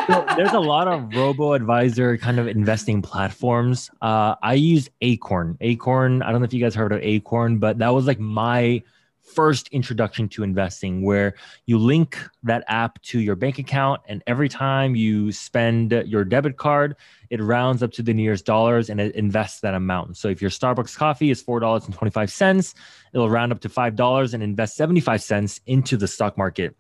So 0.07 0.25
there's 0.37 0.53
a 0.53 0.61
lot 0.61 0.87
of 0.87 1.15
robo 1.15 1.55
advisor 1.55 2.17
kind 2.19 2.39
of 2.39 2.47
investing 2.47 3.01
platforms. 3.01 3.91
Uh, 4.03 4.35
I 4.43 4.55
use 4.55 4.91
Acorn. 5.01 5.57
Acorn. 5.61 6.23
I 6.23 6.31
don't 6.31 6.41
know 6.41 6.45
if 6.45 6.53
you 6.53 6.61
guys 6.61 6.75
heard 6.75 6.93
of 6.93 7.01
Acorn, 7.03 7.59
but 7.59 7.79
that 7.79 7.89
was 7.89 8.07
like 8.07 8.19
my 8.19 8.83
first 9.23 9.69
introduction 9.69 10.29
to 10.29 10.43
investing, 10.43 11.03
where 11.03 11.35
you 11.65 11.79
link 11.79 12.19
that 12.43 12.63
app 12.69 13.01
to 13.03 13.19
your 13.19 13.35
bank 13.35 13.59
account, 13.59 14.03
and 14.07 14.23
every 14.27 14.51
time 14.51 14.95
you 14.95 15.33
spend 15.33 15.93
your 16.07 16.25
debit 16.25 16.59
card, 16.59 16.95
it 17.31 17.41
rounds 17.41 17.83
up 17.83 17.91
to 17.91 18.03
the 18.03 18.13
nearest 18.13 18.45
dollars 18.45 18.91
and 18.91 19.01
it 19.01 19.15
invests 19.15 19.61
that 19.61 19.73
amount. 19.73 20.19
So 20.19 20.29
if 20.29 20.43
your 20.43 20.51
Starbucks 20.51 20.95
coffee 20.95 21.31
is 21.31 21.41
four 21.41 21.59
dollars 21.59 21.87
and 21.87 21.95
twenty 21.95 22.11
five 22.11 22.31
cents, 22.31 22.75
it'll 23.15 23.31
round 23.31 23.51
up 23.51 23.61
to 23.61 23.71
five 23.71 23.97
dollars 23.97 24.35
and 24.35 24.43
invest 24.43 24.77
seventy 24.77 25.01
five 25.01 25.23
cents 25.23 25.61
into 25.67 25.97
the 25.97 26.07
stock 26.07 26.37
market. 26.37 26.77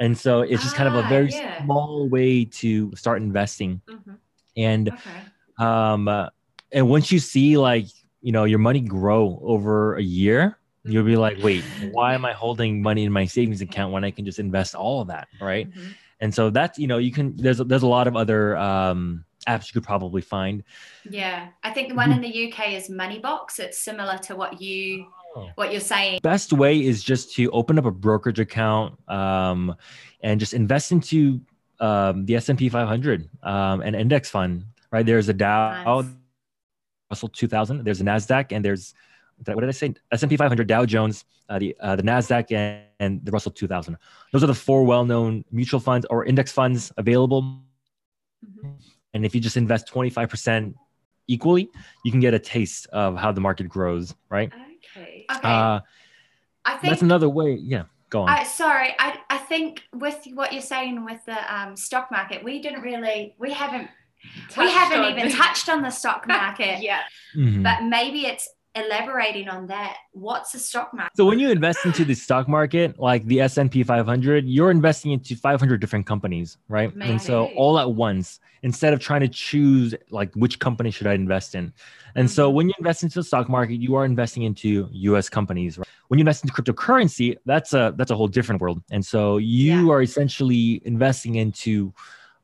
And 0.00 0.18
so 0.18 0.42
it's 0.42 0.62
just 0.62 0.74
kind 0.76 0.88
of 0.88 0.96
a 0.96 1.04
Ah, 1.04 1.08
very 1.08 1.30
yeah. 1.30 1.50
small 1.60 2.08
way 2.10 2.46
to 2.46 2.92
start 2.96 3.22
investing. 3.22 3.82
Mhm. 3.88 4.18
And 4.56 4.88
Okay. 4.88 5.32
um 5.58 6.08
uh, 6.08 6.28
and 6.72 6.88
once 6.88 7.12
you 7.12 7.18
see 7.20 7.58
like, 7.58 7.86
you 8.22 8.32
know, 8.32 8.44
your 8.44 8.58
money 8.60 8.80
grow 8.80 9.40
over 9.44 9.96
a 9.96 10.02
year, 10.02 10.58
you'll 10.84 11.04
be 11.04 11.16
like, 11.16 11.36
wait, 11.38 11.68
why 11.78 12.14
am 12.14 12.24
I 12.24 12.32
holding 12.32 12.82
money 12.82 13.04
in 13.04 13.12
my 13.12 13.26
savings 13.26 13.62
account 13.62 13.92
when 13.92 14.04
I 14.04 14.10
can 14.12 14.24
just 14.26 14.38
invest 14.40 14.74
all 14.74 15.02
of 15.02 15.08
that, 15.08 15.28
right? 15.40 15.68
Mhm. 15.76 15.96
And 16.20 16.34
so 16.34 16.50
that's, 16.50 16.78
you 16.78 16.88
know, 16.88 16.98
you 16.98 17.12
can 17.12 17.36
there's 17.36 17.58
there's 17.58 17.82
a 17.84 17.88
lot 17.88 18.08
of 18.08 18.16
other 18.16 18.56
um 18.56 19.24
apps 19.48 19.68
you 19.68 19.74
could 19.80 19.86
probably 19.86 20.22
find. 20.22 20.64
Yeah. 21.04 21.48
I 21.62 21.72
think 21.72 21.88
the 21.88 21.94
one 21.94 22.12
in 22.12 22.20
the 22.20 22.28
UK 22.28 22.76
is 22.76 22.88
Moneybox. 22.90 23.58
It's 23.58 23.78
similar 23.78 24.18
to 24.18 24.36
what 24.36 24.60
you. 24.60 25.06
What 25.54 25.72
you're 25.72 25.80
saying. 25.80 26.20
best 26.22 26.52
way 26.52 26.80
is 26.84 27.02
just 27.02 27.34
to 27.34 27.50
open 27.50 27.78
up 27.78 27.84
a 27.84 27.90
brokerage 27.90 28.40
account 28.40 28.98
um, 29.08 29.74
and 30.22 30.40
just 30.40 30.54
invest 30.54 30.92
into 30.92 31.40
um, 31.80 32.26
the 32.26 32.36
S&P 32.36 32.68
500, 32.68 33.28
um, 33.42 33.80
an 33.80 33.94
index 33.94 34.28
fund, 34.28 34.64
right? 34.90 35.04
There's 35.06 35.28
a 35.28 35.32
Dow, 35.32 36.00
Nice. 36.02 36.12
Russell 37.10 37.28
2000, 37.28 37.84
there's 37.84 38.00
a 38.00 38.04
Nasdaq, 38.04 38.52
and 38.52 38.64
there's 38.64 38.94
what 39.46 39.60
did 39.60 39.68
I 39.68 39.72
say? 39.72 39.94
S&P 40.12 40.36
500, 40.36 40.66
Dow 40.66 40.84
Jones, 40.84 41.24
uh, 41.48 41.58
the 41.58 41.74
uh, 41.80 41.96
the 41.96 42.02
Nasdaq, 42.02 42.52
and, 42.52 42.84
and 42.98 43.24
the 43.24 43.32
Russell 43.32 43.50
2000. 43.50 43.96
Those 44.32 44.44
are 44.44 44.46
the 44.46 44.54
four 44.54 44.84
well-known 44.84 45.44
mutual 45.50 45.80
funds 45.80 46.06
or 46.10 46.26
index 46.26 46.52
funds 46.52 46.92
available. 46.98 47.62
Mhm. 48.44 48.74
And 49.14 49.24
if 49.24 49.34
you 49.34 49.40
just 49.40 49.56
invest 49.56 49.88
25% 49.88 50.74
equally, 51.26 51.70
you 52.04 52.10
can 52.10 52.20
get 52.20 52.34
a 52.34 52.38
taste 52.38 52.86
of 52.92 53.16
how 53.16 53.32
the 53.32 53.40
market 53.40 53.68
grows, 53.68 54.14
right? 54.28 54.52
Okay. 54.52 54.69
Okay. 55.36 55.48
Uh, 55.48 55.80
I 56.64 56.72
think 56.76 56.90
that's 56.92 57.02
another 57.02 57.28
way. 57.28 57.54
Yeah, 57.54 57.84
go 58.10 58.22
on. 58.22 58.28
I 58.28 58.42
sorry, 58.44 58.94
I, 58.98 59.18
I 59.30 59.38
think 59.38 59.82
with 59.94 60.18
what 60.34 60.52
you're 60.52 60.60
saying 60.62 61.04
with 61.04 61.24
the 61.26 61.38
um, 61.54 61.76
stock 61.76 62.10
market, 62.10 62.44
we 62.44 62.60
didn't 62.60 62.82
really 62.82 63.34
we 63.38 63.52
haven't 63.52 63.88
we 64.58 64.70
haven't 64.70 65.00
on- 65.00 65.18
even 65.18 65.30
touched 65.32 65.68
on 65.68 65.82
the 65.82 65.90
stock 65.90 66.26
market. 66.38 66.82
yeah. 66.82 67.00
Mhm. 67.34 67.62
But 67.62 67.84
maybe 67.84 68.26
it's 68.26 68.48
elaborating 68.74 69.48
on 69.48 69.66
that. 69.66 69.96
What's 70.12 70.52
the 70.52 70.58
stock 70.58 70.94
market? 70.94 71.16
So 71.16 71.24
when 71.24 71.38
you 71.40 71.50
invest 71.50 71.84
into 71.84 72.04
the 72.04 72.14
stock 72.14 72.48
market, 72.48 72.98
like 72.98 73.24
the 73.24 73.40
S&P 73.40 73.82
500, 73.82 74.46
you're 74.46 74.70
investing 74.70 75.10
into 75.10 75.34
500 75.34 75.80
different 75.80 76.06
companies, 76.06 76.56
right? 76.68 76.92
And 77.00 77.20
so 77.20 77.46
all 77.56 77.78
at 77.78 77.92
once, 77.92 78.38
instead 78.62 78.92
of 78.92 79.00
trying 79.00 79.20
to 79.22 79.28
choose 79.28 79.94
like 80.10 80.32
which 80.34 80.60
company 80.60 80.90
should 80.90 81.06
I 81.08 81.14
invest 81.14 81.54
in. 81.54 81.72
And 82.14 82.30
so 82.30 82.50
Mhm. 82.50 82.54
when 82.54 82.68
you 82.68 82.74
invest 82.78 83.02
into 83.02 83.18
the 83.18 83.24
stock 83.24 83.48
market, 83.48 83.80
you 83.80 83.94
are 83.96 84.04
investing 84.04 84.44
into 84.44 84.88
US 84.92 85.28
companies. 85.28 85.78
Right? 85.78 85.86
When 86.08 86.18
you 86.18 86.22
invest 86.22 86.44
into 86.44 86.54
cryptocurrency, 86.54 87.36
that's 87.46 87.72
a 87.72 87.92
that's 87.96 88.10
a 88.10 88.16
whole 88.16 88.28
different 88.28 88.60
world. 88.60 88.82
And 88.90 89.04
so 89.04 89.38
you 89.38 89.90
are 89.90 90.02
essentially 90.02 90.80
investing 90.84 91.36
into 91.36 91.92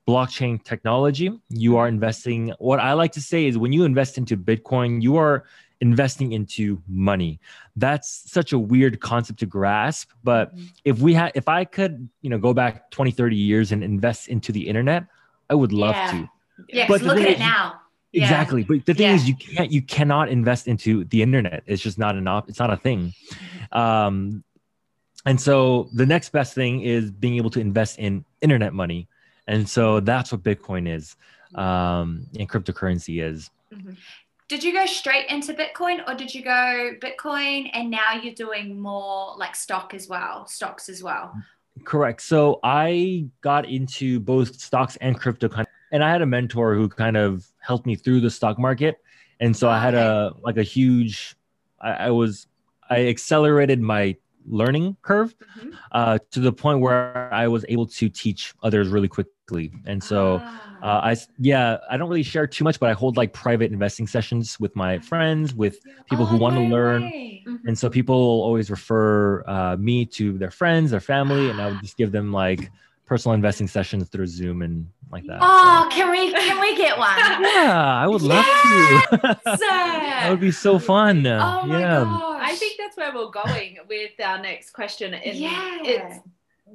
blockchain 0.09 0.63
technology. 0.63 1.31
You 1.49 1.77
are 1.77 1.89
investing 1.89 2.53
what 2.59 2.79
I 2.79 2.93
like 2.93 3.13
to 3.13 3.21
say 3.21 3.47
is 3.47 3.59
when 3.59 3.73
you 3.73 3.85
invest 3.85 4.19
into 4.19 4.37
Bitcoin, 4.37 5.03
you 5.03 5.17
are 5.17 5.45
investing 5.81 6.33
into 6.33 6.83
money. 6.89 7.39
That's 7.77 8.09
such 8.31 8.53
a 8.53 8.59
weird 8.59 9.01
concept 9.01 9.39
to 9.41 9.47
grasp 9.47 10.11
but 10.25 10.55
Mhm. 10.57 10.71
if 10.85 10.99
we 11.01 11.13
had 11.15 11.33
if 11.35 11.49
i 11.49 11.65
could 11.65 12.09
you 12.23 12.31
know 12.31 12.39
go 12.39 12.55
back 12.55 12.91
20 12.91 13.11
30 13.11 13.37
years 13.37 13.73
and 13.73 13.85
invest 13.85 14.29
into 14.29 14.53
the 14.53 14.67
internet 14.67 15.05
i 15.51 15.55
would 15.55 15.73
love 15.73 15.95
Yeah. 15.95 16.11
to. 16.13 16.29
Yeah, 16.69 16.87
but 16.89 17.03
look 17.03 17.19
at 17.19 17.29
it 17.29 17.39
now. 17.39 17.81
Yeah. 18.13 18.23
exactly 18.25 18.63
but 18.65 18.87
the 18.87 18.95
thing 18.95 19.15
is 19.15 19.29
you 19.29 19.37
can't 19.37 19.71
you 19.71 19.83
cannot 19.83 20.31
invest 20.31 20.67
into 20.67 21.05
the 21.05 21.21
internet. 21.21 21.63
It's 21.67 21.83
just 21.83 21.99
not 21.99 22.17
an 22.17 22.27
op 22.27 22.49
it's 22.49 22.59
not 22.59 22.73
a 22.73 22.77
thing. 22.79 23.13
Um 23.73 24.43
and 25.27 25.39
so 25.41 25.91
the 25.93 26.07
next 26.07 26.31
best 26.31 26.55
thing 26.55 26.81
is 26.83 27.11
being 27.11 27.37
able 27.37 27.51
to 27.51 27.61
invest 27.61 27.99
in 27.99 28.25
internet 28.41 28.73
money. 28.73 29.09
And 29.47 29.69
so 29.69 30.01
that's 30.01 30.33
what 30.33 30.43
bitcoin 30.43 30.89
is 30.89 31.17
um 31.55 32.27
and 32.39 32.49
cryptocurrency 32.49 33.23
is 33.23 33.51
Did 34.49 34.63
you 34.63 34.73
go 34.73 34.87
straight 34.87 35.29
into 35.29 35.55
Bitcoin 35.55 36.09
or 36.09 36.15
did 36.15 36.33
you 36.33 36.43
go 36.43 36.93
Bitcoin 37.01 37.69
and 37.73 37.91
now 37.91 38.13
you're 38.23 38.35
doing 38.35 38.81
more 38.81 39.35
like 39.37 39.57
stock 39.57 39.93
as 39.93 40.09
well, 40.09 40.47
stocks 40.47 40.89
as 40.89 41.03
well? 41.03 41.35
Correct. 41.85 42.23
So 42.23 42.61
I 42.63 43.27
got 43.41 43.69
into 43.69 44.21
both 44.21 44.55
stocks 44.61 44.97
and 45.01 45.19
crypto, 45.19 45.49
kind 45.49 45.67
and 45.93 46.03
I 46.03 46.11
had 46.11 46.23
a 46.23 46.27
mentor 46.27 46.75
who 46.75 46.89
kind 46.89 47.17
of 47.17 47.47
helped 47.59 47.87
me 47.87 47.97
through 47.97 48.21
the 48.21 48.31
stock 48.31 48.59
market, 48.59 48.99
and 49.41 49.57
so 49.57 49.69
I 49.69 49.79
had 49.81 49.95
a 49.95 50.33
like 50.43 50.57
a 50.57 50.63
huge. 50.63 51.37
I, 51.81 51.93
I 52.07 52.11
was 52.11 52.47
I 52.89 53.07
accelerated 53.07 53.81
my 53.81 54.17
learning 54.49 54.97
curve 55.03 55.35
Mhm. 55.59 55.75
uh, 55.93 56.19
to 56.31 56.41
the 56.41 56.53
point 56.53 56.81
where 56.81 57.33
I 57.35 57.47
was 57.49 57.65
able 57.69 57.87
to 57.87 58.09
teach 58.09 58.55
others 58.63 58.89
really 58.89 59.09
quickly, 59.09 59.33
and 59.51 60.03
so. 60.03 60.41
Ah. 60.45 60.63
Uh, 60.83 61.01
I 61.03 61.13
s- 61.13 61.29
yeah, 61.39 61.79
I 61.91 61.97
don't 61.97 62.09
really 62.11 62.23
share 62.23 62.47
too 62.47 62.63
much, 62.63 62.79
but 62.79 62.91
I 62.91 62.93
hold 62.93 63.17
like 63.17 63.33
private 63.33 63.73
investing 63.73 64.07
sessions 64.07 64.61
with 64.61 64.77
my 64.77 64.99
friends, 64.99 65.55
with 65.55 65.79
people 66.11 66.27
who 66.27 66.37
Oh, 66.37 66.39
want 66.39 66.55
to 66.57 66.61
learn. 66.61 67.05
way. 67.05 67.43
Mhm. 67.47 67.61
And 67.67 67.79
so 67.79 67.89
people 67.89 68.15
will 68.21 68.43
always 68.45 68.71
refer 68.71 69.43
uh, 69.49 69.77
me 69.79 70.05
to 70.19 70.37
their 70.37 70.51
friends, 70.51 70.91
their 70.91 71.01
family, 71.01 71.49
and 71.49 71.61
I 71.61 71.69
would 71.69 71.81
just 71.81 71.97
give 71.97 72.13
them 72.13 72.31
like 72.31 72.71
personal 73.07 73.35
investing 73.35 73.67
sessions 73.69 74.09
through 74.11 74.27
Zoom 74.27 74.61
and 74.61 74.87
like 75.11 75.25
that. 75.27 75.39
Oh, 75.41 75.89
can 75.91 76.11
we 76.11 76.31
can 76.33 76.61
we 76.61 76.77
get 76.77 76.99
one? 76.99 77.17
Yeah, 77.43 78.03
I 78.05 78.07
would 78.07 78.23
love 78.23 78.45
to. 78.45 79.39
that 79.61 80.27
would 80.29 80.41
be 80.41 80.53
so 80.53 80.79
fun. 80.79 81.27
Oh 81.27 81.63
my 81.65 81.81
yeah. 81.81 82.05
gosh. 82.05 82.51
I 82.51 82.55
think 82.55 82.79
that's 82.79 82.97
where 82.99 83.13
we're 83.15 83.31
going 83.31 83.79
with 83.89 84.13
our 84.23 84.39
next 84.39 84.71
question. 84.71 85.15
And 85.15 85.37
Yeah. 85.37 85.79
it's 85.83 86.19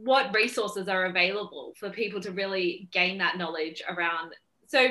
what 0.03 0.33
resources 0.33 0.87
are 0.87 1.05
available 1.05 1.73
for 1.79 1.89
people 1.89 2.19
to 2.21 2.31
really 2.31 2.87
gain 2.91 3.17
that 3.19 3.37
knowledge 3.37 3.83
around. 3.87 4.33
So 4.67 4.87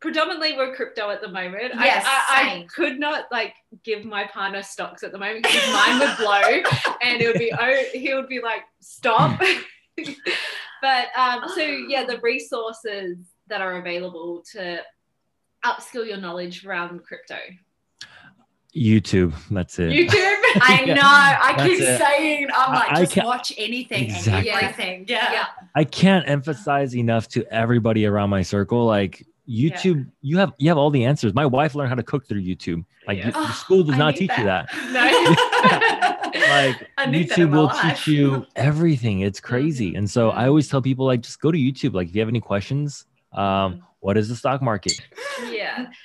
predominantly 0.00 0.56
we're 0.56 0.74
crypto 0.74 1.10
at 1.10 1.20
the 1.20 1.28
moment. 1.28 1.74
I- 1.76 1.84
Yes, 1.84 2.04
I, 2.06 2.24
I, 2.28 2.48
same. 2.50 2.68
could 2.68 2.98
not 2.98 3.24
like 3.30 3.54
give 3.84 4.04
my 4.04 4.24
partner 4.26 4.62
stocks 4.62 5.02
at 5.02 5.12
the 5.12 5.18
moment 5.18 5.44
because 5.44 5.72
mine 5.72 5.98
would 6.00 6.16
blow 6.18 6.92
and 7.02 7.20
it 7.22 7.26
would 7.26 7.38
be 7.38 7.52
oh 7.58 7.84
he 7.92 8.12
would 8.14 8.28
be 8.28 8.40
like 8.40 8.62
stop. 8.80 9.40
but 10.82 11.08
um 11.16 11.44
so 11.54 11.62
yeah 11.62 12.04
the 12.04 12.18
resources 12.22 13.16
that 13.48 13.60
are 13.60 13.78
available 13.78 14.42
to 14.52 14.80
upskill 15.64 16.06
your 16.06 16.16
knowledge 16.16 16.64
around 16.66 17.02
crypto. 17.04 17.36
YouTube. 18.76 19.32
That's 19.50 19.78
it. 19.78 19.90
YouTube. 19.90 20.10
I 20.62 20.84
know. 20.86 21.00
I 21.02 21.54
that's 21.56 21.68
keep 21.70 21.80
it. 21.80 21.98
saying 22.00 22.48
I'm 22.54 22.74
like 22.74 22.90
I 22.92 23.00
just 23.00 23.12
can't- 23.12 23.26
watch 23.26 23.52
anything 23.58 24.04
Exactly. 24.04 24.50
and 24.50 24.62
everything. 24.62 25.04
Yeah. 25.08 25.32
yeah. 25.32 25.44
I 25.74 25.84
can't 25.84 26.28
emphasize 26.28 26.94
enough 26.96 27.28
to 27.28 27.44
everybody 27.52 28.06
around 28.06 28.30
my 28.30 28.42
circle. 28.42 28.84
Like 28.86 29.26
YouTube, 29.48 30.08
you 30.22 30.38
have 30.38 30.52
you 30.58 30.68
have 30.68 30.78
all 30.78 30.90
the 30.90 31.04
answers. 31.04 31.34
My 31.34 31.46
wife 31.46 31.74
learned 31.74 31.88
how 31.88 31.94
to 31.96 32.02
cook 32.02 32.26
through 32.28 32.42
YouTube. 32.42 32.84
Like 33.06 33.18
Yeah. 33.18 33.26
you- 33.28 33.32
Oh, 33.34 33.50
school 33.58 33.82
does 33.84 33.94
I 33.94 33.98
not 33.98 34.14
need 34.14 34.28
teach 34.28 34.38
you 34.38 34.44
that. 34.44 34.68
No. 34.92 36.30
like 36.50 36.88
I 36.98 37.06
need 37.06 37.28
that 37.30 37.38
in 37.38 37.48
YouTube 37.48 37.52
will 37.52 37.64
life. 37.64 37.96
teach 37.96 38.06
you 38.08 38.46
everything. 38.56 39.20
It's 39.20 39.40
crazy. 39.40 39.94
And 39.94 40.08
so 40.08 40.30
I 40.30 40.46
always 40.48 40.68
tell 40.68 40.82
people 40.82 41.06
like 41.06 41.22
just 41.22 41.40
go 41.40 41.50
to 41.52 41.58
YouTube. 41.58 41.94
Like 41.94 42.08
if 42.08 42.14
you 42.14 42.20
have 42.20 42.28
any 42.28 42.40
questions, 42.40 43.06
um, 43.32 43.82
what 44.00 44.16
is 44.16 44.28
the 44.28 44.36
stock 44.36 44.60
market? 44.62 45.00
yeah. 45.50 45.86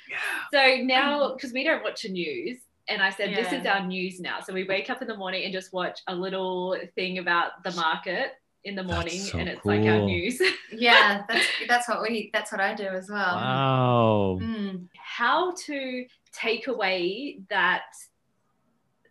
So 0.52 0.76
now, 0.76 1.34
because 1.34 1.52
we 1.52 1.64
don't 1.64 1.82
watch 1.82 2.02
the 2.02 2.08
news, 2.08 2.58
and 2.88 3.02
I 3.02 3.10
said 3.10 3.34
this 3.34 3.52
is 3.52 3.66
our 3.66 3.84
news 3.84 4.20
now. 4.20 4.40
So 4.40 4.52
we 4.54 4.62
wake 4.62 4.88
up 4.90 5.02
in 5.02 5.08
the 5.08 5.16
morning 5.16 5.42
and 5.42 5.52
just 5.52 5.72
watch 5.72 5.98
a 6.06 6.14
little 6.14 6.76
thing 6.94 7.18
about 7.18 7.64
the 7.64 7.72
market 7.72 8.34
in 8.62 8.76
the 8.76 8.84
morning, 8.84 9.18
so 9.20 9.38
and 9.38 9.48
it's 9.48 9.64
like 9.66 9.82
our 9.82 10.00
news. 10.00 10.40
yeah, 10.72 11.24
that's 11.28 11.46
that's 11.68 11.88
what 11.88 12.00
we 12.00 12.30
that's 12.32 12.52
what 12.52 12.60
I 12.60 12.74
do 12.74 12.84
as 12.84 13.08
well. 13.10 13.34
Wow. 13.34 14.38
Mm. 14.40 14.86
How 14.96 15.52
to 15.66 16.06
take 16.32 16.68
away 16.68 17.40
that 17.50 17.82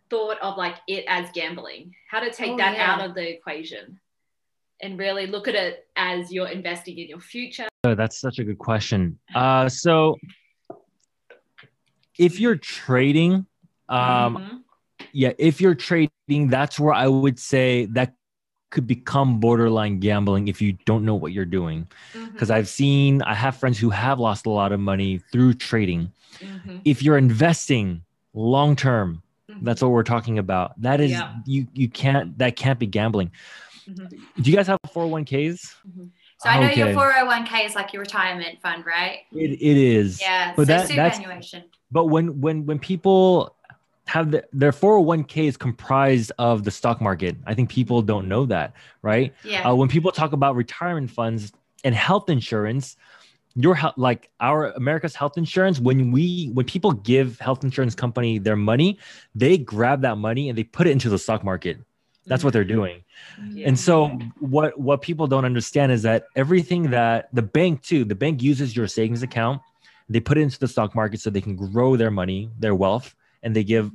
thought 0.08 0.38
of 0.40 0.56
like 0.56 0.76
it 0.88 1.04
as 1.06 1.30
gambling? 1.32 1.94
How 2.10 2.20
to 2.20 2.30
take 2.30 2.52
Oh, 2.52 2.56
that 2.56 2.76
yeah. 2.76 2.92
out 2.92 3.04
of 3.04 3.14
the 3.14 3.28
equation? 3.28 4.00
And 4.82 4.98
really 4.98 5.26
look 5.26 5.48
at 5.48 5.54
it 5.54 5.86
as 5.96 6.30
you're 6.30 6.48
investing 6.48 6.98
in 6.98 7.08
your 7.08 7.20
future. 7.20 7.66
Oh, 7.84 7.94
that's 7.94 8.20
such 8.20 8.38
a 8.38 8.44
good 8.44 8.58
question. 8.58 9.18
Uh, 9.34 9.68
so 9.68 10.16
if 12.18 12.38
you're 12.40 12.56
trading, 12.56 13.46
um, 13.88 14.36
Mhm. 14.36 14.60
yeah, 15.12 15.32
if 15.38 15.60
you're 15.60 15.74
trading, 15.74 16.48
that's 16.48 16.78
where 16.78 16.92
I 16.94 17.06
would 17.06 17.38
say 17.38 17.86
that 17.86 18.14
could 18.70 18.86
become 18.86 19.40
borderline 19.40 20.00
gambling 20.00 20.48
if 20.48 20.60
you 20.60 20.72
don't 20.84 21.04
know 21.04 21.14
what 21.14 21.32
you're 21.32 21.44
doing. 21.46 21.86
Because 22.32 22.50
I've 22.50 22.68
seen, 22.68 23.22
I 23.22 23.34
have 23.34 23.56
friends 23.56 23.78
who 23.78 23.90
have 23.90 24.18
lost 24.18 24.44
a 24.44 24.50
lot 24.50 24.72
of 24.72 24.80
money 24.80 25.18
through 25.32 25.54
trading. 25.54 26.12
Mhm. 26.40 26.82
If 26.84 27.02
you're 27.02 27.16
investing 27.16 28.02
long 28.34 28.76
term, 28.76 29.22
Mhm. 29.48 29.64
that's 29.64 29.80
what 29.80 29.90
we're 29.92 30.02
talking 30.02 30.38
about. 30.38 30.78
That 30.82 31.00
is, 31.00 31.12
Yeah. 31.12 31.32
you 31.46 31.66
you 31.72 31.88
can't 31.88 32.36
that 32.38 32.56
can't 32.56 32.78
be 32.78 32.86
gambling. 32.86 33.30
Mhm. 33.88 34.10
Do 34.42 34.50
you 34.50 34.56
guys 34.56 34.66
have 34.66 34.78
401ks? 34.92 35.74
So 36.38 36.48
I 36.50 36.60
know 36.60 36.68
your 36.70 36.88
401k 36.88 37.64
is 37.66 37.74
like 37.74 37.92
your 37.92 38.00
retirement 38.02 38.60
fund, 38.60 38.84
right? 38.84 39.20
It, 39.32 39.52
it 39.52 39.76
is. 39.76 40.20
Yeah. 40.20 40.52
But 40.56 40.62
so 40.62 40.64
that- 40.66 40.88
that's- 40.88 41.16
superannuation. 41.16 41.64
But 41.92 42.06
when 42.06 42.40
when 42.40 42.66
when 42.66 42.78
people 42.78 43.54
have 44.06 44.30
the, 44.32 44.44
their 44.52 44.72
401k 44.72 45.46
is 45.48 45.56
comprised 45.56 46.30
of 46.38 46.64
the 46.64 46.70
stock 46.70 47.00
market, 47.00 47.36
I 47.46 47.54
think 47.54 47.70
people 47.70 48.02
don't 48.02 48.28
know 48.28 48.44
that, 48.46 48.74
right? 49.02 49.34
Yeah. 49.44 49.68
Uh, 49.68 49.74
when 49.74 49.88
people 49.88 50.12
talk 50.12 50.32
about 50.32 50.54
retirement 50.56 51.10
funds 51.10 51.52
and 51.84 51.94
health 51.94 52.28
insurance, 52.28 52.96
your 53.54 53.74
health, 53.74 53.94
like 53.96 54.28
our 54.40 54.72
America's 54.72 55.14
health 55.14 55.38
insurance, 55.38 55.80
when 55.80 56.10
we 56.12 56.50
when 56.54 56.66
people 56.66 56.92
give 56.92 57.38
health 57.40 57.64
insurance 57.64 57.94
company 57.94 58.38
their 58.38 58.56
money, 58.56 58.98
they 59.34 59.56
grab 59.56 60.02
that 60.02 60.18
money 60.18 60.48
and 60.48 60.58
they 60.58 60.64
put 60.64 60.86
it 60.86 60.90
into 60.90 61.08
the 61.08 61.18
stock 61.18 61.42
market. 61.44 61.78
That's 62.26 62.42
what 62.42 62.52
they're 62.52 62.64
doing. 62.64 63.04
Yeah. 63.50 63.68
And 63.68 63.78
so 63.78 64.08
what 64.40 64.78
what 64.78 65.00
people 65.02 65.26
don't 65.26 65.44
understand 65.44 65.92
is 65.92 66.02
that 66.02 66.26
everything 66.34 66.90
that 66.90 67.28
the 67.32 67.42
bank 67.42 67.82
too, 67.82 68.04
the 68.04 68.14
bank 68.14 68.42
uses 68.42 68.76
your 68.76 68.88
savings 68.88 69.22
account, 69.22 69.62
they 70.08 70.20
put 70.20 70.38
it 70.38 70.42
into 70.42 70.58
the 70.58 70.68
stock 70.68 70.94
market 70.94 71.20
so 71.20 71.30
they 71.30 71.40
can 71.40 71.56
grow 71.56 71.96
their 71.96 72.10
money, 72.10 72.50
their 72.58 72.74
wealth, 72.74 73.14
and 73.42 73.54
they 73.54 73.64
give 73.64 73.92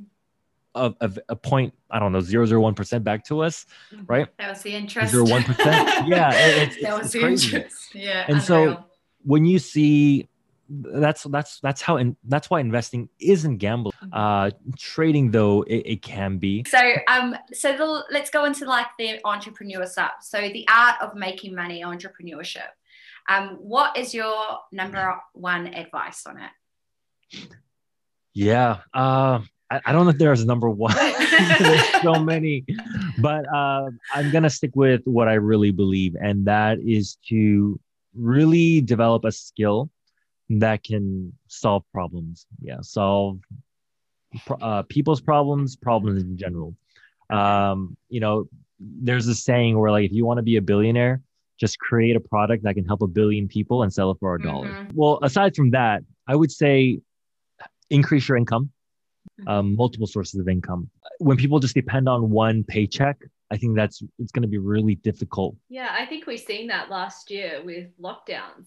a, 0.74 0.94
a, 1.00 1.12
a 1.30 1.36
point 1.36 1.74
I 1.90 1.98
don't 1.98 2.12
know 2.12 2.20
zero 2.20 2.46
zero 2.46 2.60
one 2.60 2.74
percent 2.74 3.04
back 3.04 3.24
to 3.26 3.42
us, 3.42 3.66
mm-hmm. 3.92 4.04
right? 4.06 4.28
That 4.38 4.50
was 4.50 4.62
the 4.62 4.74
interest. 4.74 5.12
Zero 5.12 5.26
one 5.28 5.42
percent. 5.42 6.06
Yeah, 6.08 6.32
it- 6.34 6.68
it's, 6.68 6.82
that 6.82 6.94
was 6.94 7.04
it's 7.06 7.12
the 7.12 7.20
crazy. 7.20 7.56
interest. 7.56 7.94
Yeah. 7.94 8.24
And 8.28 8.42
so- 8.42 8.84
when 9.24 9.44
you 9.44 9.58
see 9.60 10.28
that's 10.68 11.24
that's 11.24 11.60
that's 11.60 11.82
how 11.82 11.96
and 11.96 12.16
that's 12.24 12.48
why 12.48 12.60
investing 12.60 13.08
isn't 13.18 13.58
gambling 13.58 13.92
uh 14.12 14.50
trading 14.78 15.30
though 15.30 15.62
it, 15.62 15.82
it 15.86 16.02
can 16.02 16.38
be 16.38 16.64
So 16.66 16.78
um 17.08 17.36
so 17.52 17.76
the, 17.76 18.04
let's 18.10 18.30
go 18.30 18.44
into 18.44 18.64
like 18.64 18.86
the 18.98 19.18
entrepreneur 19.24 19.84
stuff. 19.86 20.12
So 20.22 20.40
the 20.40 20.66
art 20.72 20.96
of 21.02 21.14
making 21.14 21.54
money 21.54 21.82
entrepreneurship. 21.82 22.68
Um 23.28 23.58
what 23.60 23.96
is 23.96 24.14
your 24.14 24.58
number 24.70 25.14
one 25.34 25.66
advice 25.68 26.26
on 26.26 26.38
it? 26.38 27.48
yeah 28.34 28.78
uh 28.94 29.40
I, 29.70 29.80
I 29.86 29.92
don't 29.92 30.04
know 30.04 30.10
if 30.10 30.18
there's 30.18 30.42
a 30.42 30.46
number 30.46 30.68
one 30.70 30.94
there's 31.58 32.02
so 32.02 32.14
many 32.14 32.64
but 33.18 33.46
uh 33.52 33.90
i'm 34.12 34.30
gonna 34.30 34.50
stick 34.50 34.72
with 34.74 35.02
what 35.04 35.28
i 35.28 35.34
really 35.34 35.70
believe 35.70 36.14
and 36.20 36.44
that 36.46 36.78
is 36.80 37.16
to 37.28 37.78
really 38.14 38.80
develop 38.80 39.24
a 39.24 39.32
skill 39.32 39.90
that 40.50 40.82
can 40.84 41.32
solve 41.48 41.82
problems. 41.92 42.46
Yeah 42.60 42.78
solve 42.80 43.38
uh, 44.60 44.82
people's 44.88 45.20
problems 45.20 45.76
problems 45.76 46.22
in 46.22 46.36
general. 46.36 46.74
Um 47.30 47.96
you 48.08 48.20
know 48.20 48.48
there's 48.80 49.28
a 49.28 49.34
saying 49.34 49.78
where 49.78 49.90
like 49.90 50.04
if 50.04 50.12
you 50.12 50.24
want 50.26 50.38
to 50.38 50.42
be 50.42 50.56
a 50.56 50.62
billionaire 50.62 51.20
just 51.60 51.78
create 51.78 52.16
a 52.16 52.20
product 52.20 52.64
that 52.64 52.74
can 52.74 52.84
help 52.84 53.02
a 53.02 53.06
billion 53.06 53.46
people 53.46 53.84
and 53.84 53.92
sell 53.92 54.10
it 54.10 54.16
for 54.18 54.34
a 54.34 54.42
dollar. 54.42 54.66
Mhm. 54.68 54.92
well 54.94 55.18
aside 55.22 55.54
from 55.54 55.70
that 55.70 56.02
i 56.26 56.34
would 56.34 56.50
say 56.50 56.98
increase 57.90 58.28
your 58.28 58.36
income 58.36 58.70
um, 59.46 59.76
multiple 59.76 60.06
sources 60.06 60.38
of 60.40 60.48
income. 60.48 60.88
When 61.18 61.36
people 61.36 61.58
just 61.58 61.74
depend 61.74 62.08
on 62.08 62.30
one 62.30 62.64
paycheck 62.64 63.16
i 63.50 63.56
think 63.56 63.76
that's 63.76 64.02
it's 64.18 64.32
going 64.32 64.42
to 64.42 64.48
be 64.48 64.58
really 64.58 64.96
difficult. 64.96 65.54
Yeah, 65.68 65.94
I 65.96 66.06
think 66.06 66.26
we've 66.26 66.40
seen 66.40 66.66
that 66.68 66.90
last 66.90 67.30
year 67.30 67.62
with 67.64 67.86
lockdowns. 68.00 68.66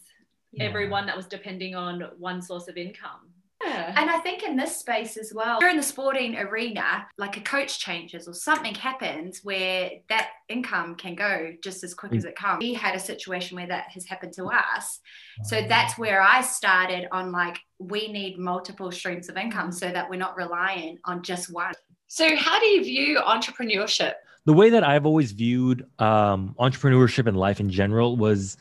Everyone 0.59 1.05
that 1.05 1.17
was 1.17 1.25
depending 1.25 1.75
on 1.75 2.01
one 2.17 2.41
source 2.41 2.67
of 2.67 2.77
income. 2.77 3.31
Yeah. 3.63 3.93
And 3.95 4.09
I 4.09 4.19
think 4.19 4.43
in 4.43 4.57
this 4.57 4.77
space 4.77 5.17
as 5.17 5.31
well, 5.33 5.59
you're 5.61 5.69
in 5.69 5.77
the 5.77 5.83
sporting 5.83 6.37
arena, 6.37 7.07
like 7.17 7.37
a 7.37 7.41
coach 7.41 7.79
changes 7.79 8.27
or 8.27 8.33
something 8.33 8.75
happens 8.75 9.41
where 9.43 9.91
that 10.09 10.29
income 10.49 10.95
can 10.95 11.15
go 11.15 11.53
just 11.63 11.83
as 11.83 11.93
quick 11.93 12.13
as 12.13 12.25
it 12.25 12.35
comes. 12.35 12.59
We 12.59 12.73
had 12.73 12.95
a 12.95 12.99
situation 12.99 13.55
where 13.55 13.67
that 13.67 13.85
has 13.91 14.05
happened 14.05 14.33
to 14.33 14.45
us. 14.47 14.99
So 15.43 15.65
that's 15.67 15.97
where 15.97 16.21
I 16.21 16.41
started 16.41 17.07
on 17.11 17.31
like, 17.31 17.57
we 17.79 18.11
need 18.11 18.37
multiple 18.37 18.91
streams 18.91 19.29
of 19.29 19.37
income 19.37 19.71
so 19.71 19.89
that 19.89 20.09
we're 20.09 20.17
not 20.17 20.35
reliant 20.35 20.99
on 21.05 21.23
just 21.23 21.51
one. 21.51 21.73
So, 22.07 22.35
how 22.35 22.59
do 22.59 22.65
you 22.67 22.83
view 22.83 23.19
entrepreneurship? 23.19 24.13
the 24.45 24.53
way 24.53 24.69
that 24.69 24.83
I've 24.83 25.05
always 25.05 25.31
viewed 25.31 25.87
um, 25.99 26.55
entrepreneurship 26.59 27.27
and 27.27 27.35
life 27.35 27.59
in 27.59 27.69
general 27.69 28.15
was 28.15 28.57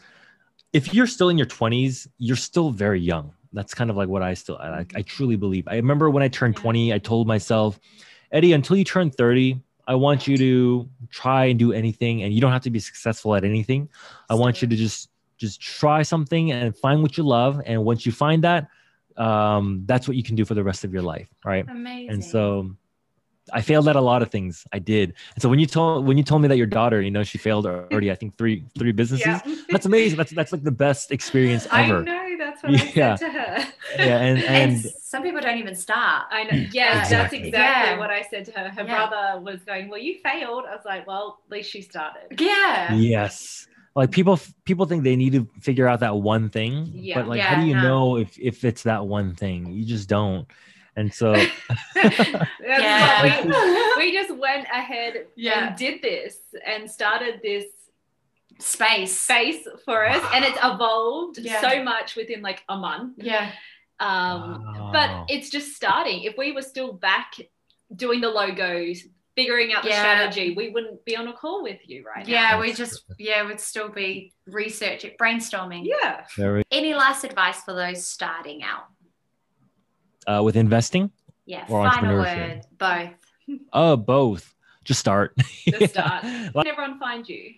if 0.74 0.92
you're 0.92 1.06
still 1.06 1.28
in 1.28 1.38
your 1.38 1.46
20s, 1.46 2.08
you're 2.18 2.36
still 2.36 2.70
very 2.70 3.00
young. 3.00 3.32
That's 3.52 3.72
kind 3.72 3.88
of 3.90 3.96
like 3.96 4.08
what 4.08 4.22
I 4.22 4.34
still, 4.34 4.58
I, 4.58 4.84
I 4.94 5.02
truly 5.02 5.36
believe. 5.36 5.66
I 5.68 5.76
remember 5.76 6.10
when 6.10 6.22
I 6.22 6.28
turned 6.28 6.56
20, 6.56 6.92
I 6.92 6.98
told 6.98 7.28
myself, 7.28 7.78
Eddie, 8.32 8.52
until 8.52 8.76
you 8.76 8.82
turn 8.82 9.10
30, 9.10 9.60
I 9.86 9.94
want 9.94 10.26
you 10.26 10.36
to 10.36 10.88
try 11.10 11.44
and 11.44 11.58
do 11.58 11.72
anything 11.72 12.24
and 12.24 12.34
you 12.34 12.40
don't 12.40 12.50
have 12.50 12.62
to 12.62 12.70
be 12.70 12.80
successful 12.80 13.36
at 13.36 13.44
anything. 13.44 13.88
I 14.28 14.34
want 14.34 14.60
you 14.60 14.68
to 14.68 14.74
just, 14.74 15.10
just 15.38 15.60
try 15.60 16.02
something 16.02 16.50
and 16.50 16.76
find 16.76 17.02
what 17.02 17.16
you 17.16 17.22
love. 17.22 17.60
And 17.64 17.84
once 17.84 18.04
you 18.04 18.10
find 18.10 18.42
that, 18.42 18.66
um, 19.16 19.84
that's 19.86 20.08
what 20.08 20.16
you 20.16 20.24
can 20.24 20.34
do 20.34 20.44
for 20.44 20.54
the 20.54 20.64
rest 20.64 20.82
of 20.82 20.92
your 20.92 21.02
life. 21.02 21.28
Right. 21.44 21.66
Amazing. 21.70 22.10
and 22.14 22.24
so 22.24 22.74
I 23.52 23.60
failed 23.60 23.88
at 23.88 23.96
a 23.96 24.00
lot 24.00 24.22
of 24.22 24.30
things. 24.30 24.66
I 24.72 24.78
did. 24.78 25.14
And 25.34 25.42
so 25.42 25.48
when 25.48 25.58
you 25.58 25.66
told 25.66 26.06
when 26.06 26.16
you 26.16 26.24
told 26.24 26.42
me 26.42 26.48
that 26.48 26.56
your 26.56 26.66
daughter, 26.66 27.00
you 27.02 27.10
know, 27.10 27.22
she 27.22 27.36
failed 27.38 27.66
already, 27.66 28.10
I 28.10 28.14
think 28.14 28.36
three 28.38 28.64
three 28.78 28.92
businesses. 28.92 29.26
Yeah. 29.26 29.40
That's 29.70 29.86
amazing. 29.86 30.16
That's 30.16 30.32
that's 30.32 30.52
like 30.52 30.62
the 30.62 30.70
best 30.72 31.12
experience 31.12 31.66
ever. 31.66 31.74
I 31.76 31.82
ever. 31.84 32.02
know 32.02 32.36
that's 32.38 32.62
what 32.62 32.96
Yeah. 32.96 33.12
I 33.12 33.16
said 33.16 33.26
to 33.26 33.32
her. 33.38 33.72
Yeah, 33.98 34.18
and 34.18 34.38
and 34.44 34.72
and 34.72 34.80
some 35.02 35.22
people 35.22 35.40
don't 35.40 35.58
even 35.58 35.74
start. 35.74 36.24
I 36.30 36.44
know. 36.44 36.64
Yeah, 36.72 37.00
Exactly. 37.02 37.16
that's 37.16 37.32
exactly 37.48 37.92
Yeah. 37.92 37.98
what 37.98 38.10
I 38.10 38.22
said 38.22 38.44
to 38.46 38.52
her. 38.52 38.68
Her 38.70 38.82
Yeah. 38.84 39.06
brother 39.08 39.40
was 39.40 39.62
going, 39.64 39.88
Well, 39.88 40.00
you 40.00 40.18
failed. 40.22 40.64
I 40.68 40.74
was 40.74 40.84
like, 40.84 41.06
Well, 41.06 41.40
at 41.46 41.52
least 41.52 41.70
she 41.70 41.82
started. 41.82 42.40
Yeah. 42.40 42.94
yes. 42.94 43.66
Like 43.94 44.10
people 44.10 44.40
people 44.64 44.86
think 44.86 45.04
they 45.04 45.14
need 45.16 45.34
to 45.34 45.46
figure 45.60 45.86
out 45.86 46.00
that 46.00 46.16
one 46.16 46.48
thing, 46.48 46.90
Yeah. 46.94 47.20
but 47.20 47.28
like 47.28 47.38
Yeah, 47.38 47.54
how 47.54 47.60
do 47.60 47.66
you 47.66 47.74
no. 47.74 47.82
know 47.82 48.16
if 48.16 48.38
if 48.38 48.64
it's 48.64 48.82
that 48.84 49.06
one 49.06 49.34
thing? 49.34 49.70
You 49.72 49.84
just 49.84 50.08
don't. 50.08 50.48
And 50.96 51.12
so 51.12 51.34
Yeah. 52.62 53.22
we, 53.22 53.96
we 53.98 54.12
just 54.12 54.34
went 54.36 54.66
ahead 54.72 55.26
Yeah. 55.36 55.68
and 55.68 55.76
did 55.76 56.02
this 56.02 56.36
and 56.66 56.90
started 56.90 57.40
this 57.42 57.64
Space. 58.60 59.18
space 59.18 59.66
for 59.84 60.06
us 60.06 60.22
and 60.32 60.44
it's 60.44 60.58
evolved 60.62 61.38
Yeah. 61.38 61.60
so 61.60 61.82
much 61.82 62.14
within 62.14 62.40
like 62.40 62.62
a 62.68 62.76
month 62.76 63.14
Yeah. 63.18 63.50
um 63.98 64.62
Wow. 64.64 64.90
but 64.92 65.10
it's 65.34 65.50
just 65.50 65.74
starting 65.74 66.22
if 66.22 66.36
we 66.38 66.52
were 66.52 66.62
still 66.62 66.92
back 66.92 67.32
doing 67.96 68.20
the 68.20 68.28
logos 68.30 69.02
figuring 69.34 69.72
out 69.72 69.82
the 69.82 69.90
strategy 69.90 70.54
we 70.54 70.68
wouldn't 70.68 71.04
be 71.04 71.16
on 71.16 71.26
a 71.26 71.32
call 71.32 71.64
with 71.64 71.80
you 71.88 72.04
right 72.06 72.28
Yeah, 72.28 72.52
now 72.52 72.60
we 72.60 72.72
just 72.72 73.02
yeah, 73.18 73.42
would 73.42 73.58
still 73.58 73.88
be 73.88 74.32
researching, 74.46 75.12
brainstorming. 75.20 75.82
yeah 75.84 76.24
very 76.36 76.62
Any 76.70 76.94
last 76.94 77.24
advice 77.24 77.60
for 77.62 77.74
those 77.74 78.06
starting 78.06 78.62
out? 78.62 78.84
Uh, 80.26 80.42
with 80.42 80.56
investing, 80.56 81.10
Yeah, 81.46 81.64
Or 81.68 81.84
final 81.90 82.16
entrepreneurship. 82.24 82.48
word, 82.48 82.66
both. 82.78 83.58
uh 83.72 83.96
both. 84.14 84.54
Just 84.84 85.00
start. 85.00 85.34
Just 85.66 85.94
start. 85.96 86.24
Like- 86.24 86.66
Can 86.66 86.66
everyone 86.68 86.98
find 86.98 87.26
you 87.28 87.54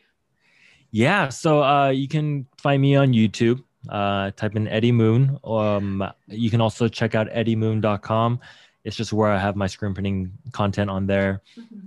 Yeah, 0.90 1.28
so 1.28 1.62
uh, 1.62 1.88
you 1.90 2.08
can 2.08 2.46
find 2.58 2.80
me 2.80 2.96
on 2.96 3.12
YouTube. 3.12 3.62
Uh, 3.88 4.30
type 4.32 4.56
in 4.56 4.66
Eddie 4.66 4.90
Moon. 4.92 5.38
Um, 5.44 6.02
you 6.26 6.50
can 6.50 6.60
also 6.60 6.88
check 6.88 7.14
out 7.14 7.28
eddiemoon.com. 7.30 8.40
It's 8.84 8.96
just 8.96 9.12
where 9.12 9.30
I 9.30 9.38
have 9.38 9.54
my 9.56 9.66
screen 9.68 9.94
printing 9.94 10.32
content 10.52 10.90
on 10.90 11.06
there. 11.06 11.42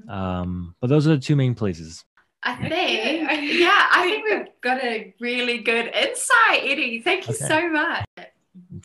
Um, 0.07 0.75
but 0.79 0.87
those 0.89 1.07
are 1.07 1.11
the 1.11 1.17
two 1.19 1.35
main 1.35 1.55
places. 1.55 2.05
I 2.43 2.55
think, 2.55 2.71
yeah, 3.59 3.87
I 3.91 4.03
think 4.03 4.23
we've 4.29 4.47
got 4.61 4.81
a 4.83 5.13
really 5.19 5.57
good 5.59 5.87
insight, 5.93 6.61
Eddie. 6.63 7.01
Thank 7.01 7.27
you 7.27 7.35
Okay. 7.35 7.45
so 7.47 7.69
much. 7.69 8.05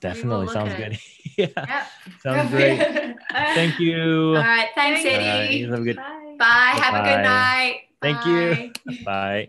Definitely 0.00 0.48
sounds 0.48 0.74
good. 0.74 0.98
yeah, 1.37 1.46
Yep. 1.57 1.87
sounds 2.22 2.50
great. 2.50 2.79
Thank 3.33 3.79
you. 3.81 4.29
All 4.29 4.35
right, 4.35 4.68
thanks, 4.74 5.03
Thank 5.03 5.22
All 5.22 5.29
right, 5.29 5.44
Eddie. 5.46 5.57
you 5.57 5.70
have 5.70 5.81
a 5.81 5.85
good. 5.85 5.96
Bye. 5.96 6.37
Bye. 6.38 6.81
Have 6.81 6.94
a 6.94 7.09
good 7.09 7.22
night. 7.22 7.81
Thank 8.03 8.27
you. 8.27 8.72
Bye. 9.05 9.48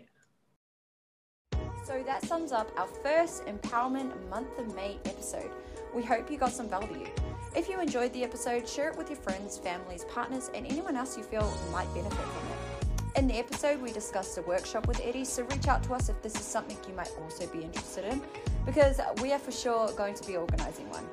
So 1.84 2.02
that 2.04 2.24
sums 2.24 2.52
up 2.52 2.70
our 2.76 2.88
first 2.88 3.44
Empowerment 3.46 4.12
Month 4.28 4.58
of 4.58 4.74
May 4.74 4.98
episode. 5.04 5.50
We 5.94 6.02
hope 6.02 6.30
you 6.30 6.36
got 6.38 6.52
some 6.52 6.68
value. 6.68 7.06
If 7.54 7.68
you 7.68 7.80
enjoyed 7.80 8.12
the 8.12 8.24
episode, 8.24 8.68
share 8.68 8.90
it 8.90 8.98
with 8.98 9.08
your 9.08 9.18
friends, 9.18 9.56
families, 9.58 10.04
partners, 10.04 10.50
and 10.54 10.66
anyone 10.66 10.96
else 10.96 11.16
you 11.16 11.22
feel 11.22 11.50
might 11.72 11.92
benefit 11.94 12.18
from 12.18 12.48
it. 12.48 13.18
In 13.18 13.26
the 13.28 13.38
episode, 13.38 13.80
we 13.80 13.92
discussed 13.92 14.36
a 14.36 14.42
workshop 14.42 14.86
with 14.88 15.00
Eddie, 15.02 15.24
so 15.24 15.42
reach 15.44 15.68
out 15.68 15.82
to 15.84 15.94
us 15.94 16.08
if 16.10 16.20
this 16.22 16.34
is 16.34 16.42
something 16.42 16.76
you 16.86 16.94
might 16.94 17.10
also 17.22 17.46
be 17.46 17.62
interested 17.62 18.04
in, 18.04 18.20
because 18.66 19.00
we 19.22 19.32
are 19.32 19.38
for 19.38 19.52
sure 19.52 19.90
going 19.92 20.14
to 20.14 20.26
be 20.26 20.36
organizing 20.36 20.90
one. 20.90 21.04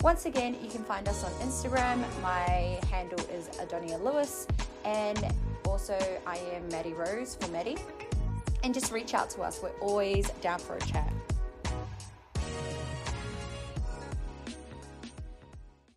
Once 0.00 0.26
again, 0.26 0.56
you 0.62 0.70
can 0.70 0.82
find 0.84 1.06
us 1.08 1.24
on 1.24 1.30
Instagram. 1.46 2.02
My 2.22 2.80
handle 2.90 3.20
is 3.26 3.48
Adonia 3.58 4.02
Lewis, 4.02 4.46
and 4.84 5.32
also 5.66 5.98
I 6.26 6.38
am 6.54 6.66
Maddie 6.68 6.94
Rose 6.94 7.36
for 7.38 7.50
Maddie 7.50 7.76
and 8.64 8.72
just 8.72 8.92
reach 8.92 9.14
out 9.14 9.28
to 9.30 9.42
us. 9.42 9.60
We're 9.62 9.70
always 9.80 10.30
down 10.40 10.58
for 10.58 10.76
a 10.76 10.80
chat. 10.80 11.12